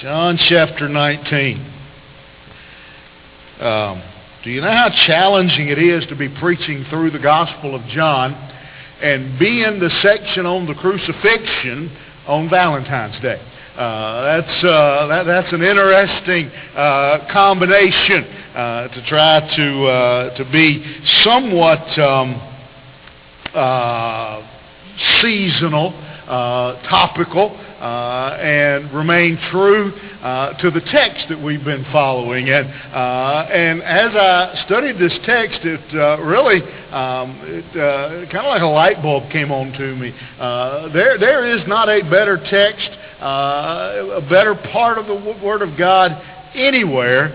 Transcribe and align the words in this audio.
John 0.00 0.38
chapter 0.48 0.88
19. 0.88 1.56
Um, 3.58 4.02
do 4.44 4.50
you 4.50 4.60
know 4.60 4.70
how 4.70 4.88
challenging 5.04 5.66
it 5.68 5.80
is 5.80 6.06
to 6.06 6.14
be 6.14 6.28
preaching 6.28 6.84
through 6.88 7.10
the 7.10 7.18
Gospel 7.18 7.74
of 7.74 7.84
John 7.88 8.34
and 9.02 9.36
be 9.36 9.64
in 9.64 9.80
the 9.80 9.90
section 10.00 10.46
on 10.46 10.66
the 10.66 10.74
crucifixion 10.74 11.90
on 12.28 12.48
Valentine's 12.48 13.20
Day? 13.20 13.40
Uh, 13.76 14.22
that's 14.22 14.64
uh, 14.64 15.06
that, 15.08 15.24
that's 15.24 15.52
an 15.52 15.62
interesting 15.62 16.48
uh, 16.76 17.26
combination 17.32 18.22
uh, 18.54 18.86
to 18.94 19.06
try 19.08 19.40
to 19.56 19.84
uh, 19.86 20.36
to 20.36 20.44
be 20.52 21.00
somewhat 21.24 21.98
um, 21.98 22.34
uh, 23.54 24.40
seasonal, 25.20 25.90
topical, 26.88 27.58
uh, 27.82 28.36
and 28.40 28.94
remain 28.94 29.36
true 29.50 29.92
uh, 30.22 30.52
to 30.58 30.70
the 30.70 30.80
text 30.92 31.26
that 31.28 31.42
we've 31.42 31.64
been 31.64 31.84
following. 31.90 32.48
And, 32.48 32.68
uh, 32.94 33.48
and 33.50 33.82
as 33.82 34.14
I 34.14 34.62
studied 34.66 35.00
this 35.00 35.18
text, 35.24 35.60
it 35.64 35.80
uh, 35.92 36.22
really 36.22 36.62
um, 36.92 37.64
uh, 37.70 38.30
kind 38.30 38.46
of 38.46 38.54
like 38.54 38.62
a 38.62 38.66
light 38.66 39.02
bulb 39.02 39.30
came 39.32 39.50
on 39.50 39.72
to 39.72 39.96
me. 39.96 40.14
Uh, 40.38 40.92
there, 40.92 41.18
there 41.18 41.58
is 41.58 41.66
not 41.66 41.88
a 41.88 42.02
better 42.02 42.38
text, 42.38 42.88
a 43.20 44.24
better 44.30 44.54
part 44.72 44.98
of 44.98 45.06
the 45.06 45.36
Word 45.42 45.62
of 45.62 45.76
God 45.76 46.12
anywhere 46.54 47.28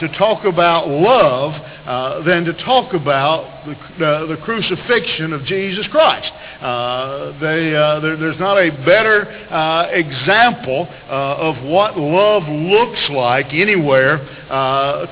to 0.00 0.08
talk 0.16 0.44
about 0.44 0.88
love 0.88 1.54
uh, 1.84 2.22
than 2.22 2.46
to 2.46 2.54
talk 2.64 2.94
about 2.94 3.66
the, 3.66 4.06
uh, 4.06 4.26
the 4.26 4.36
crucifixion 4.38 5.34
of 5.34 5.44
Jesus 5.44 5.86
Christ. 5.88 6.32
Uh, 6.62 7.38
they, 7.38 7.76
uh, 7.76 8.00
there, 8.00 8.16
there's 8.16 8.38
not 8.38 8.56
a 8.56 8.70
better 8.86 9.28
uh, 9.50 9.88
example 9.90 10.88
of 11.08 11.62
what 11.62 11.98
love 11.98 12.44
looks 12.48 13.10
like 13.10 13.52
anywhere 13.52 14.18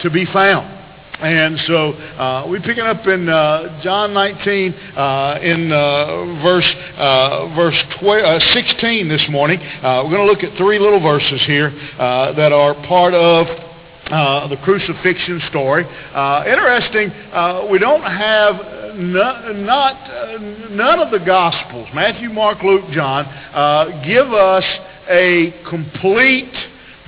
to 0.02 0.10
be 0.10 0.24
found. 0.32 0.81
And 1.22 1.56
so 1.68 1.92
uh, 1.92 2.46
we're 2.48 2.60
picking 2.60 2.82
up 2.82 3.06
in 3.06 3.28
uh, 3.28 3.80
John 3.80 4.12
19 4.12 4.72
uh, 4.74 5.38
in 5.40 5.68
verse 6.42 6.66
verse 7.54 7.80
12, 8.00 8.42
16 8.42 9.08
this 9.08 9.24
morning. 9.30 9.60
we're 9.60 10.10
going 10.10 10.16
to 10.16 10.24
look 10.24 10.42
at 10.42 10.58
three 10.58 10.80
little 10.80 11.00
verses 11.00 11.40
here 11.46 11.70
that 11.96 12.52
are 12.52 12.74
part 12.88 13.14
of 13.14 13.46
uh, 14.10 14.48
the 14.48 14.56
crucifixion 14.58 15.40
story. 15.48 15.84
Uh, 15.86 16.44
interesting, 16.46 17.10
uh, 17.32 17.68
we 17.70 17.78
don't 17.78 18.02
have 18.02 18.56
n- 18.90 19.64
not 19.64 20.10
uh, 20.10 20.38
none 20.70 20.98
of 20.98 21.12
the 21.12 21.24
Gospels, 21.24 21.88
Matthew, 21.94 22.28
Mark, 22.30 22.62
Luke, 22.64 22.90
John, 22.90 23.26
uh, 23.26 24.02
give 24.04 24.32
us 24.32 24.64
a 25.08 25.54
complete 25.70 26.52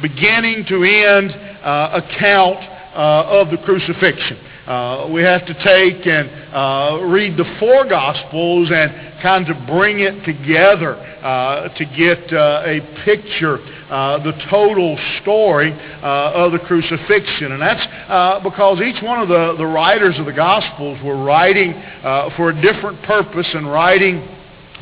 beginning 0.00 0.64
to 0.66 0.84
end 0.84 1.32
account 1.64 2.73
of 2.94 3.50
the 3.50 3.58
crucifixion. 3.58 4.38
Uh, 4.66 5.08
we 5.12 5.22
have 5.22 5.44
to 5.46 5.54
take 5.54 6.06
and 6.06 6.30
uh, 6.54 7.04
read 7.04 7.36
the 7.36 7.44
four 7.60 7.84
Gospels 7.84 8.70
and 8.72 9.20
kind 9.20 9.48
of 9.50 9.66
bring 9.66 10.00
it 10.00 10.24
together 10.24 10.96
uh, 10.96 11.68
to 11.68 11.84
get 11.84 12.32
a 12.32 12.80
picture 13.04 13.58
uh, 13.90 14.18
the 14.24 14.32
total 14.50 14.98
story 15.20 15.72
uh, 15.72 16.32
of 16.32 16.52
the 16.52 16.58
crucifixion. 16.58 17.52
And 17.52 17.62
that's 17.62 17.86
uh, 18.08 18.40
because 18.40 18.80
each 18.80 19.02
one 19.02 19.20
of 19.20 19.28
the, 19.28 19.54
the 19.58 19.66
writers 19.66 20.18
of 20.18 20.26
the 20.26 20.32
Gospels 20.32 20.98
were 21.04 21.22
writing 21.22 21.74
uh, 21.74 22.30
for 22.36 22.50
a 22.50 22.62
different 22.62 23.02
purpose 23.02 23.46
and 23.54 23.70
writing 23.70 24.26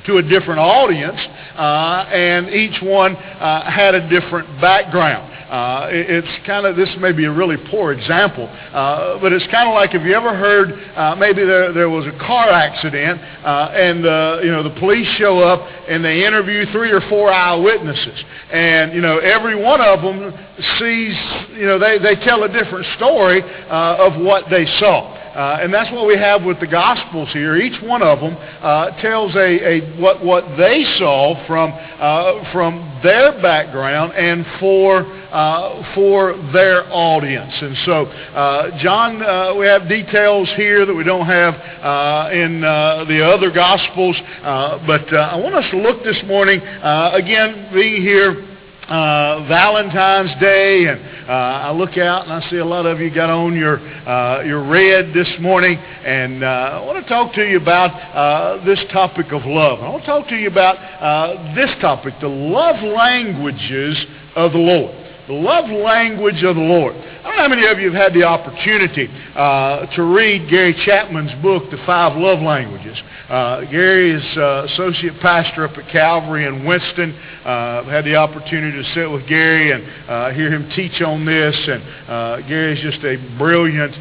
to 0.07 0.19
a 0.19 0.23
different 0.23 0.61
audience, 0.61 1.19
uh, 1.57 2.07
and 2.11 2.49
each 2.51 2.83
one 2.83 3.15
had 3.15 3.95
a 3.95 4.09
different 4.09 4.61
background. 4.61 5.33
Uh, 5.53 5.87
it's 5.91 6.47
kind 6.47 6.65
of, 6.65 6.77
this 6.77 6.89
may 6.99 7.13
be 7.13 7.27
a 7.27 7.31
really 7.31 7.59
poor 7.71 7.93
example, 7.93 8.49
uh, 8.49 9.21
but 9.21 9.35
it's 9.35 9.47
kind 9.49 9.69
of 9.69 9.75
like 9.75 9.95
if 9.95 10.01
you 10.03 10.15
ever 10.15 10.35
heard 10.35 10.73
uh, 10.97 11.15
maybe 11.17 11.45
there, 11.45 11.75
there 11.75 11.91
was 11.91 12.07
a 12.07 12.19
car 12.19 12.49
accident 12.49 13.21
uh, 13.45 13.69
and 13.77 14.07
uh, 14.07 14.41
you 14.43 14.51
know 14.51 14.63
the 14.63 14.75
police 14.81 15.07
show 15.19 15.41
up 15.41 15.61
and 15.89 16.03
they 16.03 16.25
interview 16.25 16.65
three 16.73 16.91
or 16.91 17.03
four 17.11 17.31
eyewitnesses. 17.31 18.25
And, 18.51 18.95
you 18.95 19.03
know, 19.03 19.19
every 19.19 19.61
one 19.61 19.81
of 19.81 20.01
them 20.01 20.33
sees, 20.79 21.17
you 21.53 21.67
know, 21.67 21.79
they, 21.79 21.99
they 21.99 22.17
tell 22.25 22.45
a 22.45 22.49
different 22.49 22.87
story 22.97 23.43
uh, 23.43 23.97
of 23.99 24.21
what 24.23 24.49
they 24.49 24.65
saw. 24.79 25.22
Uh, 25.35 25.61
and 25.63 25.73
that's 25.73 25.91
what 25.93 26.07
we 26.07 26.17
have 26.17 26.45
with 26.45 26.61
the 26.61 26.67
Gospels 26.67 27.29
here. 27.33 27.57
Each 27.57 27.81
one 27.83 28.03
of 28.03 28.21
them 28.21 28.37
uh, 28.37 29.01
tells 29.01 29.35
a, 29.35 29.39
a, 29.39 30.01
what, 30.01 30.23
what 30.23 30.45
they 30.59 30.85
saw 30.99 31.47
from, 31.47 31.73
uh, 31.73 32.53
from 32.53 33.01
their 33.03 33.41
background 33.41 34.13
and 34.13 34.45
for, 34.61 35.07
uh, 35.07 35.95
for 35.95 36.37
their 36.53 36.85
audience. 36.93 37.55
And 37.63 37.77
so, 37.87 38.05
uh, 38.05 38.79
John, 38.83 39.23
uh, 39.23 39.55
we 39.55 39.67
have 39.67 39.89
details 39.89 40.53
here 40.57 40.85
that 40.85 40.95
we 40.95 41.05
don't 41.05 41.27
have 41.27 41.55
in 42.33 42.61
the 42.61 43.25
other 43.25 43.51
Gospels. 43.51 44.17
but 44.43 45.13
I 45.15 45.37
want 45.37 45.55
us 45.55 45.71
to 45.71 45.79
look 45.79 46.05
this 46.05 46.21
morning, 46.27 46.61
again, 46.61 47.71
being 47.73 48.03
here 48.03 48.52
uh, 48.89 49.47
Valentine's 49.49 50.39
Day, 50.41 50.87
and 50.87 51.01
uh, 51.29 51.33
I 51.33 51.71
look 51.73 51.97
out 51.97 52.25
and 52.25 52.33
I 52.33 52.49
see 52.51 52.57
a 52.57 52.65
lot 52.65 52.87
of 52.87 53.01
you 53.01 53.15
got 53.15 53.31
on 53.31 53.57
your 53.57 53.79
uh, 53.79 54.43
your 54.43 54.65
red 54.65 55.15
this 55.15 55.29
morning, 55.41 55.79
and 55.79 56.43
uh, 56.43 56.47
I 56.47 56.85
want 56.85 57.03
to 57.03 57.09
talk 57.09 57.35
to 57.35 57.49
you 57.49 57.59
about 57.59 57.91
uh, 57.91 58.65
this 58.65 58.81
topic 58.93 59.33
of 59.33 59.45
love. 59.45 59.81
I 59.81 59.89
want 59.89 60.03
to 60.03 60.07
talk 60.07 60.29
to 60.29 60.37
you 60.37 60.49
about 60.49 60.77
uh, 60.77 61.55
this 61.55 61.71
topic, 61.81 62.15
the 62.21 62.29
love 62.29 62.83
languages 62.83 64.05
of 64.35 64.53
the 64.53 64.59
Lord. 64.59 65.02
The 65.29 65.35
love 65.35 65.71
language 65.71 66.43
of 66.43 66.57
the 66.57 66.63
Lord. 66.63 66.97
I 66.97 67.23
don't 67.23 67.37
know 67.37 67.43
how 67.43 67.49
many 67.49 67.65
of 67.67 67.79
you 67.79 67.93
have 67.93 68.11
had 68.11 68.13
the 68.13 68.25
opportunity 68.25 69.07
uh, 69.37 69.87
to 69.95 70.03
read 70.03 70.51
Gary 70.51 70.75
Chapman's 70.85 71.33
book, 71.41 71.71
The 71.71 71.77
Five 71.87 72.19
Love 72.19 72.43
Languages. 72.43 73.01
Uh, 73.29 73.61
Gary 73.71 74.11
is 74.11 74.37
uh, 74.37 74.67
associate 74.69 75.21
pastor 75.21 75.65
up 75.65 75.79
at 75.79 75.89
Calvary 75.93 76.47
in 76.47 76.65
Winston. 76.65 77.15
Uh, 77.45 77.85
had 77.85 78.05
the 78.05 78.17
opportunity 78.17 78.83
to 78.83 78.95
sit 78.95 79.09
with 79.09 79.25
Gary 79.29 79.71
and 79.71 80.11
uh, 80.11 80.31
hear 80.33 80.51
him 80.51 80.69
teach 80.75 81.01
on 81.01 81.25
this. 81.25 81.57
And 81.69 82.11
uh, 82.11 82.41
Gary 82.49 82.73
is 82.73 82.83
just 82.83 83.05
a 83.05 83.17
brilliant, 83.39 83.95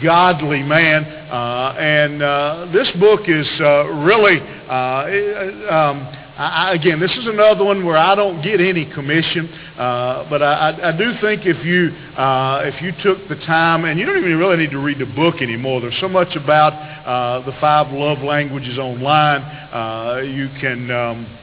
godly 0.00 0.62
man. 0.62 1.04
And 1.04 2.72
this 2.72 2.88
book 3.00 3.22
is 3.26 3.48
really. 3.58 4.38
Um, 4.70 6.21
I, 6.42 6.74
again, 6.74 6.98
this 6.98 7.12
is 7.12 7.26
another 7.26 7.64
one 7.64 7.84
where 7.84 7.96
I 7.96 8.14
don't 8.14 8.42
get 8.42 8.60
any 8.60 8.84
commission, 8.92 9.48
uh, 9.78 10.28
but 10.28 10.42
I, 10.42 10.70
I, 10.70 10.88
I, 10.88 10.96
do 10.96 11.12
think 11.20 11.42
if 11.46 11.64
you 11.64 11.90
uh, 12.16 12.62
if 12.64 12.80
you 12.82 12.92
took 13.02 13.28
the 13.28 13.36
time, 13.46 13.84
and 13.84 13.98
you 13.98 14.06
don't 14.06 14.18
even 14.18 14.36
really 14.38 14.56
need 14.56 14.70
to 14.70 14.78
read 14.78 14.98
the 14.98 15.06
book 15.06 15.42
anymore. 15.42 15.80
There's 15.80 15.98
so 16.00 16.08
much 16.08 16.34
about 16.34 16.72
uh, 16.72 17.44
the 17.44 17.52
five 17.60 17.92
love 17.92 18.18
languages 18.18 18.78
online. 18.78 19.42
Uh, 19.42 20.22
you 20.24 20.48
can. 20.60 20.90
Um, 20.90 21.38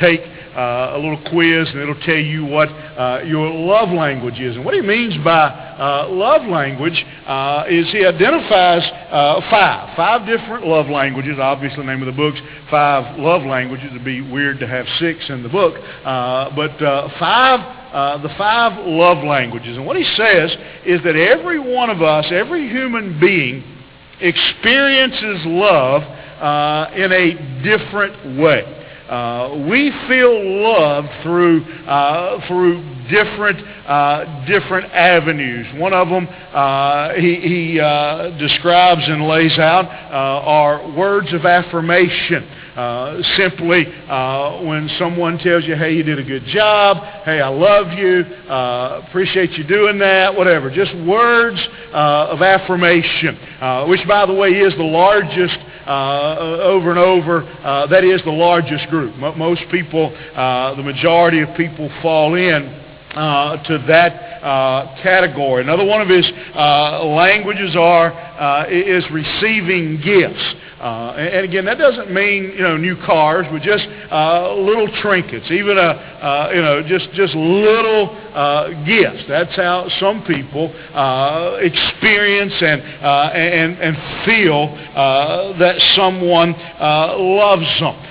take 0.00 0.20
uh, 0.56 0.94
a 0.94 0.98
little 0.98 1.20
quiz 1.28 1.68
and 1.68 1.80
it'll 1.80 2.00
tell 2.00 2.16
you 2.16 2.46
what 2.46 2.68
uh, 2.68 3.20
your 3.26 3.50
love 3.50 3.90
language 3.90 4.40
is. 4.40 4.56
And 4.56 4.64
what 4.64 4.72
he 4.72 4.80
means 4.80 5.14
by 5.22 5.48
uh, 5.48 6.08
love 6.08 6.48
language 6.48 7.04
uh, 7.26 7.64
is 7.68 7.86
he 7.92 8.06
identifies 8.06 8.82
uh, 9.12 9.40
five, 9.50 9.94
five 9.96 10.26
different 10.26 10.66
love 10.66 10.88
languages. 10.88 11.36
Obviously, 11.38 11.76
the 11.76 11.92
name 11.92 12.00
of 12.00 12.06
the 12.06 12.16
book's 12.16 12.40
five 12.70 13.18
love 13.18 13.42
languages. 13.42 13.88
It'd 13.90 14.02
be 14.02 14.22
weird 14.22 14.58
to 14.60 14.66
have 14.66 14.86
six 14.98 15.28
in 15.28 15.42
the 15.42 15.50
book, 15.50 15.74
but 15.74 16.78
five, 17.18 18.22
the 18.22 18.32
five 18.38 18.86
love 18.86 19.22
languages. 19.22 19.76
And 19.76 19.84
what 19.84 19.96
he 19.96 20.04
says 20.16 20.56
is 20.86 21.02
that 21.04 21.16
every 21.16 21.58
one 21.58 21.90
of 21.90 22.00
us, 22.00 22.24
every 22.30 22.66
human 22.66 23.20
being, 23.20 23.62
experiences 24.20 25.44
love 25.44 26.00
in 26.94 27.12
a 27.12 27.62
different 27.62 28.40
way. 28.40 28.84
Uh, 29.08 29.66
we 29.70 29.92
feel 30.08 30.62
love 30.62 31.04
through 31.22 31.62
uh, 31.86 32.44
through 32.48 32.82
different 33.08 33.56
uh, 33.86 34.44
different 34.46 34.92
avenues. 34.92 35.64
One 35.80 35.92
of 35.92 36.08
them 36.08 36.26
uh, 36.52 37.14
he, 37.14 37.36
he 37.36 37.80
uh, 37.80 38.36
describes 38.36 39.02
and 39.06 39.28
lays 39.28 39.56
out 39.60 39.86
uh, 39.86 40.46
are 40.46 40.90
words 40.96 41.32
of 41.32 41.46
affirmation. 41.46 42.50
Simply 43.36 43.84
when 44.66 44.90
someone 44.98 45.38
tells 45.38 45.64
you, 45.64 45.76
hey, 45.76 45.94
you 45.94 46.02
did 46.02 46.18
a 46.18 46.24
good 46.24 46.44
job, 46.46 46.98
hey, 47.24 47.40
I 47.40 47.48
love 47.48 47.92
you, 47.96 48.20
appreciate 49.08 49.52
you 49.52 49.64
doing 49.64 49.98
that, 50.00 50.36
whatever. 50.36 50.68
Just 50.68 50.94
words 51.06 51.58
of 51.92 52.42
affirmation, 52.42 53.38
which, 53.88 54.06
by 54.06 54.26
the 54.26 54.34
way, 54.34 54.50
is 54.50 54.76
the 54.76 54.82
largest 54.84 55.56
Uh, 55.86 56.58
over 56.62 56.90
and 56.90 56.98
over, 56.98 57.42
uh, 57.42 57.86
that 57.86 58.02
is 58.02 58.20
the 58.24 58.30
largest 58.30 58.88
group. 58.88 59.14
Most 59.36 59.62
people, 59.70 60.12
uh, 60.34 60.74
the 60.74 60.82
majority 60.82 61.40
of 61.40 61.48
people 61.56 61.88
fall 62.02 62.34
in 62.34 62.85
uh, 63.16 63.56
to 63.64 63.78
that 63.86 64.44
uh, 64.44 65.02
category. 65.02 65.62
Another 65.62 65.86
one 65.86 66.02
of 66.02 66.08
his 66.08 66.30
uh, 66.54 67.02
languages 67.04 67.74
are 67.74 68.12
uh, 68.12 68.66
is 68.68 69.04
receiving 69.10 70.00
gifts. 70.02 70.54
Uh, 70.78 71.14
and, 71.16 71.46
again, 71.46 71.64
that 71.64 71.78
doesn't 71.78 72.12
mean 72.12 72.52
you 72.52 72.62
know 72.62 72.76
new 72.76 72.94
cars, 73.06 73.46
but 73.50 73.62
just 73.62 73.88
uh, 74.10 74.54
little 74.54 74.88
trinkets, 75.00 75.50
even 75.50 75.78
a 75.78 76.50
you 76.54 76.60
know 76.60 76.82
just 76.86 77.10
just 77.14 77.34
little 77.34 78.12
gifts. 78.84 79.24
That's 79.28 79.56
how 79.56 79.88
some 79.98 80.22
people 80.24 80.66
experience 81.58 82.52
and 82.60 82.82
and 82.82 83.78
and 83.80 83.96
feel 84.26 84.76
that 85.56 85.80
someone 85.96 86.52
loves 86.52 87.80
them. 87.80 88.05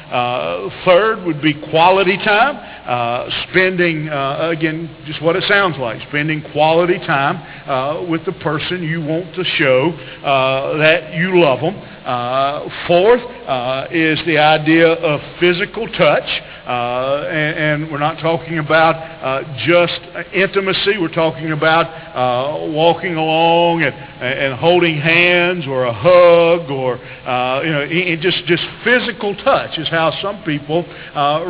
Third 0.85 1.25
would 1.25 1.41
be 1.41 1.53
quality 1.69 2.17
time. 2.17 2.75
Uh, 2.85 3.27
spending, 3.49 4.07
uh, 4.09 4.49
again, 4.51 4.95
just 5.07 5.19
what 5.19 5.35
it 5.35 5.43
sounds 5.47 5.75
like, 5.79 5.99
spending 6.07 6.39
quality 6.51 6.99
time 6.99 7.37
uh, 7.67 8.05
with 8.07 8.23
the 8.25 8.31
person 8.33 8.83
you 8.83 9.01
want 9.01 9.33
to 9.33 9.43
show 9.43 9.89
uh, 10.23 10.77
that 10.77 11.15
you 11.15 11.41
love 11.41 11.59
them. 11.61 11.75
Uh, 12.05 12.69
fourth 12.85 13.21
uh, 13.21 13.87
is 13.89 14.19
the 14.27 14.37
idea 14.37 14.87
of 14.87 15.19
physical 15.39 15.87
touch. 15.87 16.29
Uh, 16.65 17.27
and, 17.29 17.83
and, 17.83 17.91
we're 17.91 17.99
not 17.99 18.19
talking 18.19 18.57
about 18.57 18.95
uh, 18.95 19.43
just 19.67 19.99
intimacy. 20.33 20.97
We're 20.99 21.13
talking 21.13 21.51
about 21.51 21.85
uh, 21.85 22.71
walking 22.71 23.15
along 23.15 23.83
and, 23.83 23.93
and 23.93 24.59
holding 24.59 24.97
hands 24.97 25.67
or 25.67 25.85
a 25.85 25.93
hug 25.93 26.71
or 26.71 26.97
uh, 26.97 27.61
you 27.61 27.71
know 27.71 28.15
just 28.17 28.45
just 28.45 28.63
physical 28.83 29.35
touch 29.43 29.77
is 29.77 29.87
how 29.89 30.04
some 30.21 30.43
people 30.43 30.83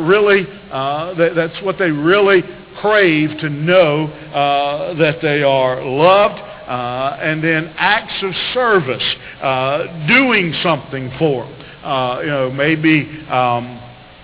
really 0.04 0.44
that, 0.44 1.32
that's 1.34 1.62
what 1.62 1.78
they 1.78 1.90
really 1.90 2.42
crave 2.80 3.30
to 3.38 3.48
know 3.48 4.06
that 4.98 5.20
they 5.22 5.42
are 5.42 5.84
loved 5.84 6.40
uh, 6.66 7.16
and 7.20 7.42
then 7.44 7.72
acts 7.76 8.22
of 8.22 8.34
service, 8.52 9.14
uh, 9.40 10.06
doing 10.08 10.52
something 10.62 11.12
for. 11.18 11.44
Uh, 11.84 12.20
you 12.20 12.26
know, 12.26 12.50
maybe 12.50 13.02
um, 13.28 13.80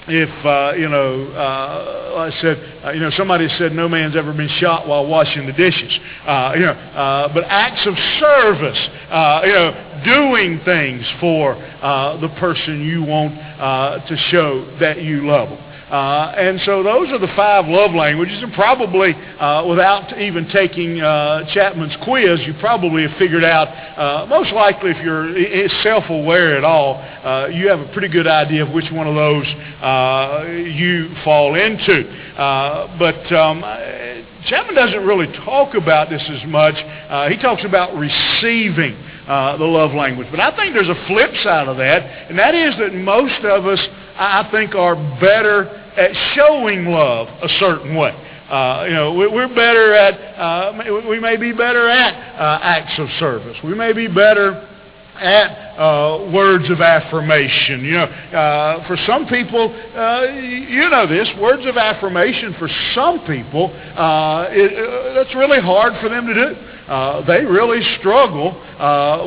if 0.08 0.44
uh, 0.44 0.72
you 0.76 0.88
know, 0.88 1.26
uh, 1.32 2.28
I 2.28 2.40
said, 2.40 2.82
uh, 2.84 2.90
you 2.90 3.00
know, 3.00 3.10
somebody 3.16 3.48
said 3.58 3.72
no 3.72 3.88
man's 3.88 4.16
ever 4.16 4.32
been 4.32 4.48
shot 4.58 4.88
while 4.88 5.06
washing 5.06 5.46
the 5.46 5.52
dishes. 5.52 5.98
Uh, 6.26 6.52
you 6.54 6.62
know, 6.62 6.72
uh, 6.72 7.32
but 7.32 7.44
acts 7.44 7.86
of 7.86 7.94
service, 8.18 8.88
uh, 9.10 9.42
you 9.44 9.52
know, 9.52 10.02
doing 10.04 10.60
things 10.64 11.06
for 11.20 11.54
the 11.54 12.28
person 12.40 12.80
you 12.84 13.02
want 13.02 13.34
to 14.08 14.16
show 14.30 14.76
that 14.80 15.02
you 15.02 15.26
love 15.26 15.50
them. 15.50 15.71
Uh, 15.92 16.32
and 16.38 16.58
so 16.64 16.82
those 16.82 17.10
are 17.10 17.18
the 17.18 17.30
five 17.36 17.66
love 17.68 17.92
languages, 17.92 18.42
and 18.42 18.50
probably 18.54 19.12
uh, 19.12 19.66
without 19.68 20.18
even 20.18 20.48
taking 20.48 20.98
uh, 21.02 21.44
Chapman's 21.52 21.94
quiz, 22.02 22.40
you 22.46 22.54
probably 22.60 23.02
have 23.06 23.18
figured 23.18 23.44
out, 23.44 23.68
uh, 23.68 24.24
most 24.24 24.54
likely 24.54 24.90
if 24.90 24.96
you're 25.04 25.36
self-aware 25.82 26.56
at 26.56 26.64
all, 26.64 26.96
uh, 26.96 27.48
you 27.48 27.68
have 27.68 27.80
a 27.80 27.92
pretty 27.92 28.08
good 28.08 28.26
idea 28.26 28.64
of 28.64 28.72
which 28.72 28.90
one 28.90 29.06
of 29.06 29.14
those 29.14 29.44
uh, 29.82 30.46
you 30.48 31.14
fall 31.24 31.54
into. 31.56 32.04
but 32.98 33.30
um, 33.36 33.60
Chapman 34.46 34.74
doesn't 34.74 35.04
really 35.04 35.30
talk 35.44 35.74
about 35.74 36.08
this 36.08 36.22
as 36.26 36.48
much. 36.48 36.74
he 37.30 37.36
talks 37.36 37.66
about 37.66 37.94
receiving 37.98 38.96
uh, 39.28 39.56
the 39.58 39.64
love 39.64 39.92
language. 39.92 40.28
But 40.30 40.40
I 40.40 40.56
think 40.56 40.74
there's 40.74 40.88
a 40.88 41.06
flip 41.06 41.30
side 41.44 41.68
of 41.68 41.76
that, 41.76 42.30
and 42.30 42.38
that 42.38 42.54
is 42.54 42.76
that 42.78 42.94
most 42.94 43.44
of 43.44 43.66
us, 43.66 43.78
I 44.16 44.48
think, 44.50 44.74
are 44.74 44.96
better 45.20 45.81
at 45.96 46.10
showing 46.34 46.86
love 46.86 47.28
a 47.42 47.48
certain 47.60 47.94
way. 47.94 48.12
Uh, 48.48 48.84
you 48.86 48.92
know, 48.92 49.14
we're 49.14 49.48
better 49.48 49.94
at, 49.94 50.14
uh, 50.38 51.08
we 51.08 51.18
may 51.18 51.36
be 51.36 51.52
better 51.52 51.88
at 51.88 52.38
uh, 52.38 52.58
acts 52.62 52.98
of 52.98 53.08
service. 53.18 53.56
We 53.64 53.74
may 53.74 53.94
be 53.94 54.08
better 54.08 54.68
at 55.16 55.78
uh, 55.78 56.30
words 56.32 56.68
of 56.68 56.80
affirmation. 56.80 57.84
You 57.84 57.92
know, 57.92 58.04
uh, 58.04 58.86
for 58.86 58.96
some 59.06 59.26
people, 59.26 59.74
uh, 59.96 60.22
you 60.24 60.90
know 60.90 61.06
this, 61.06 61.28
words 61.40 61.64
of 61.64 61.78
affirmation 61.78 62.54
for 62.58 62.68
some 62.94 63.20
people, 63.20 63.70
it, 63.72 65.14
that's 65.14 65.34
really 65.34 65.60
hard 65.60 65.94
for 66.02 66.10
them 66.10 66.26
to 66.26 66.34
do. 66.34 66.71
They 67.26 67.44
really 67.44 67.82
struggle 67.98 68.52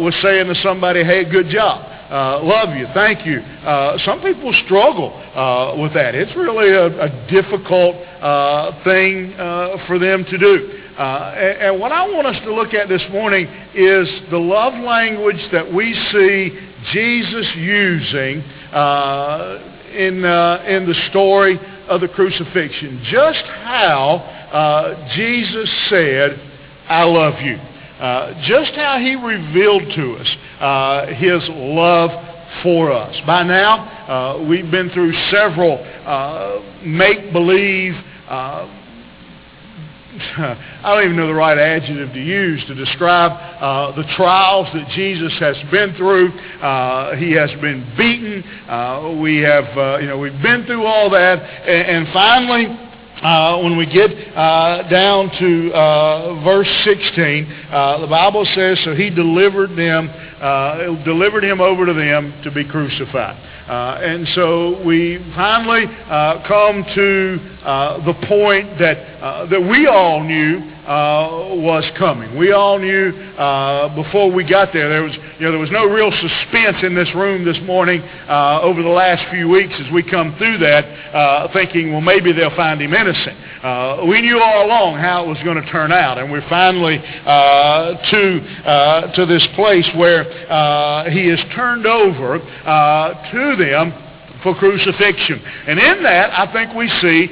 with 0.03 0.13
saying 0.21 0.47
to 0.47 0.55
somebody, 0.61 1.03
hey, 1.03 1.29
good 1.29 1.49
job 1.49 1.95
uh, 2.09 2.39
love 2.43 2.75
you, 2.77 2.85
thank 2.93 3.25
you. 3.25 3.39
Uh, 3.39 3.97
some 4.05 4.21
people 4.21 4.53
struggle 4.65 5.11
uh, 5.33 5.75
with 5.81 5.93
that. 5.95 6.13
It's 6.13 6.35
really 6.35 6.69
a, 6.69 6.85
a 6.85 7.27
difficult 7.27 7.95
uh, 7.95 8.83
thing 8.83 9.33
uh, 9.33 9.85
for 9.87 9.97
them 9.97 10.23
to 10.23 10.37
do. 10.37 10.81
Uh, 10.97 11.33
and, 11.35 11.61
and, 11.61 11.79
what 11.79 11.91
I 11.91 12.07
want 12.07 12.27
us 12.27 12.41
to 12.45 12.53
look 12.53 12.73
at 12.73 12.87
this 12.87 13.01
morning 13.11 13.47
is 13.73 14.07
the 14.29 14.37
love 14.37 14.73
language 14.75 15.41
that 15.51 15.73
we 15.73 15.93
see 16.13 16.57
Jesus 16.93 17.47
using 17.55 18.43
in, 19.91 20.23
in 20.23 20.85
the 20.87 20.95
story 21.09 21.59
of 21.89 22.01
the 22.01 22.07
crucifixion. 22.07 23.01
Just 23.11 23.43
how 23.63 25.09
Jesus 25.15 25.69
said, 25.89 26.54
I 26.87 27.03
love 27.03 27.41
you. 27.41 27.55
Uh, 27.55 28.33
just 28.45 28.73
how 28.75 28.99
he 28.99 29.15
revealed 29.15 29.83
to 29.95 30.15
us 30.17 30.35
uh, 30.59 31.05
his 31.15 31.41
love 31.49 32.11
for 32.61 32.91
us. 32.91 33.15
By 33.25 33.43
now, 33.43 34.37
uh, 34.37 34.45
we've 34.45 34.69
been 34.69 34.89
through 34.89 35.13
several 35.31 35.79
uh, 36.05 36.59
make-believe 36.85 37.93
uh, 38.27 38.81
I 40.37 40.95
don't 40.95 41.03
even 41.03 41.17
know 41.17 41.27
the 41.27 41.33
right 41.33 41.57
adjective 41.57 42.13
to 42.13 42.21
use 42.21 42.63
to 42.67 42.75
describe 42.75 43.31
uh, 43.33 43.93
the 43.97 44.03
trials 44.15 44.65
that 44.73 44.87
Jesus 44.95 45.33
has 45.39 45.57
been 45.71 45.93
through. 45.95 46.31
He 47.17 47.33
has 47.33 47.51
been 47.59 47.83
beaten. 47.97 49.19
We 49.21 49.39
have, 49.39 49.65
you 50.01 50.07
know, 50.07 50.17
we've 50.17 50.41
been 50.41 50.65
through 50.65 50.85
all 50.85 51.09
that, 51.09 51.39
and, 51.39 52.05
and 52.05 52.13
finally, 52.13 52.84
uh, 53.21 53.59
when 53.61 53.77
we 53.77 53.85
get 53.85 54.11
uh, 54.35 54.87
down 54.89 55.31
to 55.39 55.73
uh, 55.73 56.43
verse 56.43 56.69
16, 56.83 57.45
uh, 57.45 58.01
the 58.01 58.07
Bible 58.07 58.45
says, 58.53 58.79
So 58.83 58.93
he 58.93 59.09
delivered 59.09 59.75
them, 59.77 60.09
uh, 60.09 61.03
delivered 61.03 61.43
him 61.43 61.61
over 61.61 61.85
to 61.85 61.93
them 61.93 62.33
to 62.43 62.51
be 62.51 62.65
crucified. 62.65 63.37
Uh, 63.67 63.99
and 64.01 64.27
so 64.35 64.83
we 64.83 65.17
finally 65.35 65.85
come 66.47 66.85
to 66.95 67.39
the 68.05 68.13
point 68.27 68.77
that, 68.79 69.49
that 69.49 69.61
we 69.61 69.87
all 69.87 70.23
knew 70.23 70.75
uh, 70.85 71.55
was 71.57 71.83
coming. 71.97 72.37
We 72.37 72.51
all 72.51 72.77
knew 72.77 73.09
uh, 73.09 73.95
before 73.95 74.31
we 74.31 74.43
got 74.47 74.71
there. 74.71 74.87
There 74.87 75.01
was, 75.01 75.13
you 75.39 75.45
know, 75.45 75.51
there 75.51 75.59
was 75.59 75.71
no 75.71 75.85
real 75.85 76.11
suspense 76.11 76.77
in 76.83 76.93
this 76.93 77.09
room 77.15 77.43
this 77.43 77.57
morning 77.63 78.01
uh, 78.01 78.61
over 78.61 78.83
the 78.83 78.89
last 78.89 79.25
few 79.31 79.49
weeks 79.49 79.73
as 79.79 79.91
we 79.91 80.03
come 80.03 80.35
through 80.37 80.59
that, 80.59 80.85
uh, 80.85 81.47
thinking, 81.53 81.91
well, 81.91 82.01
maybe 82.01 82.33
they'll 82.33 82.55
find 82.55 82.79
him 82.79 82.93
innocent. 82.93 83.35
Uh, 83.65 84.05
we 84.07 84.21
knew 84.21 84.39
all 84.39 84.67
along 84.67 84.99
how 84.99 85.25
it 85.25 85.27
was 85.27 85.41
going 85.43 85.57
to 85.57 85.67
turn 85.71 85.91
out, 85.91 86.19
and 86.19 86.31
we're 86.31 86.47
finally 86.49 86.99
uh, 87.01 87.97
to 88.11 89.11
to 89.15 89.25
this 89.25 89.45
place 89.55 89.89
where 89.95 90.23
he 91.09 91.29
is 91.29 91.39
turned 91.55 91.87
over 91.87 92.37
to 92.37 93.54
them 93.55 93.93
for 94.43 94.55
crucifixion. 94.55 95.41
And 95.67 95.79
in 95.79 96.03
that, 96.03 96.31
I 96.37 96.51
think 96.53 96.73
we 96.75 96.87
see 97.01 97.27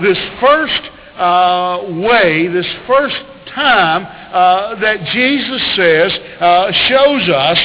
this 0.00 0.18
first 0.40 0.90
uh, 1.16 1.80
way, 2.06 2.46
this 2.48 2.66
first 2.86 3.16
time 3.54 4.04
uh, 4.04 4.78
that 4.80 5.00
Jesus 5.12 5.62
says, 5.76 6.12
uh, 6.40 6.72
shows 6.88 7.28
us 7.30 7.58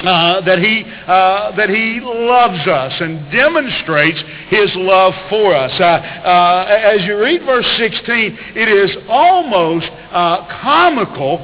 uh, 0.00 0.40
that 0.42 0.60
he 0.60 0.84
uh, 0.86 1.56
that 1.56 1.68
he 1.68 1.98
loves 2.00 2.66
us 2.68 2.92
and 3.00 3.30
demonstrates 3.32 4.22
his 4.48 4.70
love 4.76 5.12
for 5.28 5.54
us. 5.54 5.72
Uh, 5.80 5.84
uh 5.84 6.94
as 6.94 7.04
you 7.04 7.18
read 7.18 7.42
verse 7.42 7.66
16, 7.78 8.06
it 8.54 8.68
is 8.68 8.96
almost 9.08 9.86
uh, 10.12 10.46
comical 10.62 11.38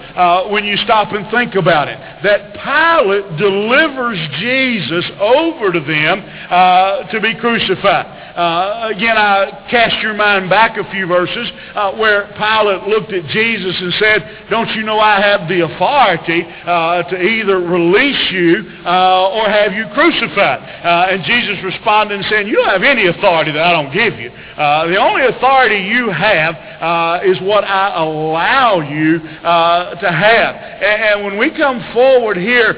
when 0.52 0.64
you 0.64 0.76
stop 0.78 1.12
and 1.12 1.28
think 1.30 1.56
about 1.56 1.88
it. 1.88 1.98
That 2.22 2.54
Pilate 2.54 3.36
delivers 3.38 4.18
Jesus 4.38 5.04
over 5.18 5.72
to 5.72 5.80
them 5.80 6.22
to 7.10 7.20
be 7.20 7.34
crucified. 7.34 8.24
Uh, 8.34 8.90
again, 8.90 9.16
I 9.16 9.66
cast 9.70 10.02
your 10.02 10.14
mind 10.14 10.50
back 10.50 10.76
a 10.76 10.90
few 10.90 11.06
verses 11.06 11.52
uh, 11.76 11.94
where 11.94 12.26
Pilate 12.34 12.82
looked 12.88 13.12
at 13.12 13.30
Jesus 13.30 13.76
and 13.80 13.94
said, 13.94 14.48
Don't 14.50 14.68
you 14.74 14.82
know 14.82 14.98
I 14.98 15.20
have 15.20 15.48
the 15.48 15.62
authority 15.62 16.42
uh, 16.42 17.04
to 17.10 17.22
either 17.22 17.60
release 17.60 18.32
you 18.32 18.43
uh, 18.84 19.36
or 19.36 19.48
have 19.48 19.72
you 19.72 19.86
crucified? 19.94 20.60
Uh, 20.84 21.12
and 21.12 21.24
Jesus 21.24 21.62
responded 21.62 22.16
and 22.16 22.24
said, 22.26 22.46
You 22.46 22.56
don't 22.56 22.68
have 22.68 22.82
any 22.82 23.06
authority 23.06 23.52
that 23.52 23.62
I 23.62 23.72
don't 23.72 23.92
give 23.92 24.18
you. 24.18 24.30
Uh, 24.56 24.86
the 24.86 24.96
only 24.96 25.26
authority 25.26 25.78
you 25.78 26.10
have 26.10 26.54
is 27.24 27.40
what 27.40 27.64
I 27.64 28.02
allow 28.02 28.80
you 28.80 29.18
to 29.18 30.10
have. 30.10 30.54
And, 30.54 31.02
and, 31.02 31.24
when 31.24 31.38
we 31.38 31.50
come 31.56 31.80
forward 31.92 32.36
here 32.36 32.70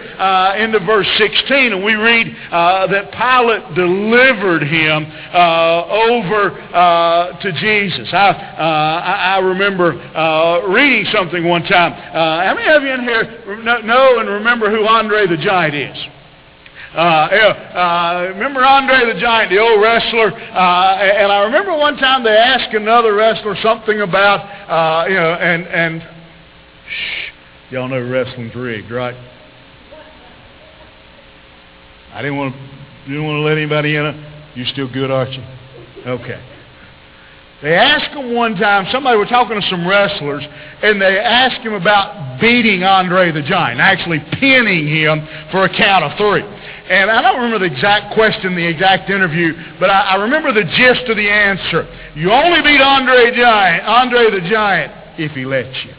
into 0.56 0.78
verse 0.80 1.09
16 1.18 1.73
and 1.73 1.85
we 1.85 1.95
read 1.95 2.35
that 2.50 3.12
Pilate 3.12 3.75
delivered 3.75 4.62
him, 4.62 5.06
uh, 5.37 5.85
over 5.85 6.50
uh, 6.73 7.38
to 7.40 7.52
Jesus. 7.52 8.09
I, 8.12 8.30
uh, 8.30 9.37
I, 9.37 9.38
remember 9.38 9.92
reading 10.68 11.04
something 11.12 11.45
one 11.47 11.62
time. 11.64 11.92
how 11.92 12.54
many 12.54 12.73
of 12.73 12.83
you 12.83 12.90
in 12.90 13.00
here 13.02 13.83
know 13.83 14.18
and 14.18 14.28
remember 14.28 14.71
who 14.71 14.87
Andre 14.87 15.26
the 15.26 15.37
Giant 15.37 15.75
is? 15.75 16.15
Uh, 16.97 16.99
uh, 16.99 18.33
remember 18.33 18.65
Andre 18.65 19.12
the 19.12 19.21
Giant, 19.21 19.50
the 19.50 19.59
old 19.59 19.83
wrestler? 19.83 20.33
Uh, 20.33 20.97
and 20.97 21.31
I 21.31 21.43
remember 21.45 21.76
one 21.76 21.99
time 21.99 22.25
they 22.25 22.31
asked 22.31 22.75
another 22.75 23.15
wrestler 23.15 23.55
something 23.62 24.00
about, 24.00 24.41
uh, 24.41 25.07
you 25.07 25.15
know, 25.17 25.35
and 25.35 25.67
and 25.67 26.00
shh, 26.00 27.71
y'all 27.71 27.88
know 27.88 28.00
wrestling's 28.00 28.55
rigged, 28.55 28.91
right? 28.91 29.15
I 32.15 32.23
didn't 32.23 32.38
want 32.38 32.55
to, 32.55 32.61
didn't 33.11 33.26
want 33.26 33.37
to 33.37 33.43
let 33.43 33.59
anybody 33.59 33.95
in. 33.95 34.33
You 34.55 34.65
still 34.65 34.91
good, 34.91 35.11
Archie? 35.11 35.45
Okay. 36.07 36.43
They 37.62 37.75
asked 37.75 38.15
him 38.17 38.35
one 38.35 38.55
time, 38.57 38.87
somebody 38.91 39.19
was 39.19 39.29
talking 39.29 39.61
to 39.61 39.67
some 39.69 39.87
wrestlers, 39.87 40.45
and 40.83 41.00
they 41.00 41.19
asked 41.19 41.61
him 41.61 41.75
about 41.75 42.41
beating 42.41 42.83
Andre 42.85 43.33
the 43.33 43.43
Giant, 43.43 43.81
actually 43.81 44.21
pinning 44.41 44.87
him 44.87 45.26
for 45.50 45.65
a 45.65 45.69
count 45.69 46.05
of 46.05 46.17
three. 46.17 46.56
And 46.88 47.11
I 47.11 47.21
don't 47.21 47.43
remember 47.43 47.69
the 47.69 47.75
exact 47.75 48.14
question, 48.14 48.55
the 48.55 48.66
exact 48.66 49.11
interview, 49.11 49.55
but 49.81 49.90
I, 49.90 50.14
I 50.14 50.14
remember 50.16 50.52
the 50.52 50.64
gist 50.64 51.09
of 51.11 51.16
the 51.16 51.28
answer. 51.28 51.83
You 52.14 52.31
only 52.31 52.62
beat 52.62 52.81
Andre 52.81 53.35
Giant, 53.35 53.85
Andre 53.85 54.31
the 54.31 54.49
Giant, 54.49 54.93
if 55.19 55.33
he 55.33 55.45
lets 55.45 55.76
you. 55.85 55.93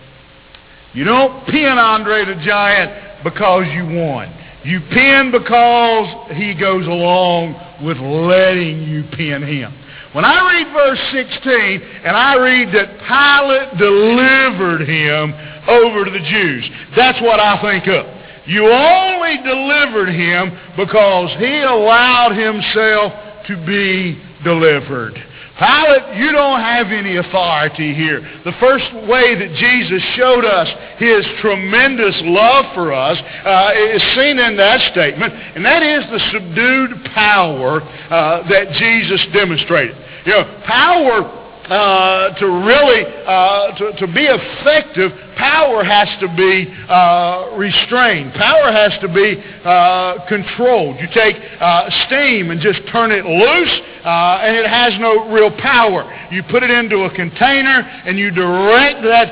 You 0.93 1.03
don't 1.03 1.45
pin 1.47 1.77
Andre 1.77 2.25
the 2.25 2.41
Giant 2.43 3.23
because 3.23 3.65
you 3.73 3.85
won. 3.85 4.33
You 4.63 4.79
pin 4.91 5.31
because 5.31 6.35
he 6.35 6.53
goes 6.55 6.87
along 6.87 7.55
with 7.85 7.97
letting 7.97 8.83
you 8.83 9.03
pin 9.11 9.43
him. 9.43 9.73
When 10.13 10.25
I 10.25 10.53
read 10.53 10.73
verse 10.73 10.99
16, 11.11 11.81
and 12.03 12.15
I 12.15 12.35
read 12.37 12.73
that 12.73 12.97
Pilate 13.05 13.77
delivered 13.77 14.87
him 14.87 15.33
over 15.67 16.05
to 16.05 16.11
the 16.11 16.25
Jews, 16.31 16.69
that's 16.95 17.21
what 17.21 17.39
I 17.39 17.61
think 17.61 17.87
of. 17.87 18.16
You 18.47 18.65
only 18.65 19.37
delivered 19.43 20.09
him 20.09 20.57
because 20.77 21.35
he 21.37 21.61
allowed 21.61 22.31
himself 22.31 23.13
to 23.47 23.65
be 23.65 24.21
delivered. 24.43 25.21
Pilate, 25.57 26.17
you 26.17 26.31
don't 26.31 26.59
have 26.59 26.87
any 26.91 27.17
authority 27.17 27.93
here. 27.95 28.21
The 28.45 28.53
first 28.59 28.85
way 29.09 29.33
that 29.33 29.55
Jesus 29.57 30.03
showed 30.15 30.45
us 30.45 30.67
his 30.99 31.25
tremendous 31.41 32.15
love 32.25 32.75
for 32.75 32.93
us 32.93 33.17
uh, 33.17 33.71
is 33.75 34.01
seen 34.13 34.37
in 34.37 34.55
that 34.55 34.91
statement, 34.91 35.33
and 35.33 35.65
that 35.65 35.81
is 35.81 36.05
the 36.11 36.19
subdued 36.31 37.03
power 37.05 37.81
uh, 37.81 38.47
that 38.47 38.71
Jesus 38.73 39.25
demonstrated. 39.33 39.97
You 40.25 40.33
know, 40.33 40.61
power 40.67 41.25
uh, 41.67 42.37
to 42.37 42.45
really 42.45 43.03
uh, 43.25 43.77
to, 43.77 43.91
to 43.97 44.07
be 44.13 44.23
effective, 44.29 45.11
power 45.37 45.83
has 45.83 46.09
to 46.19 46.27
be 46.35 46.67
uh, 46.89 47.55
restrained. 47.55 48.33
Power 48.33 48.71
has 48.71 48.91
to 49.01 49.07
be 49.07 49.37
uh, 49.63 50.27
controlled. 50.27 50.99
You 50.99 51.07
take 51.13 51.37
uh, 51.59 51.89
steam 52.07 52.51
and 52.51 52.59
just 52.59 52.81
turn 52.91 53.11
it 53.11 53.25
loose, 53.25 53.75
uh, 54.03 54.43
and 54.43 54.57
it 54.57 54.67
has 54.67 54.97
no 54.99 55.29
real 55.31 55.51
power. 55.61 56.05
You 56.31 56.43
put 56.49 56.63
it 56.63 56.71
into 56.71 57.05
a 57.05 57.13
container, 57.13 57.85
and 58.05 58.17
you 58.17 58.31
direct 58.31 59.03
that 59.03 59.27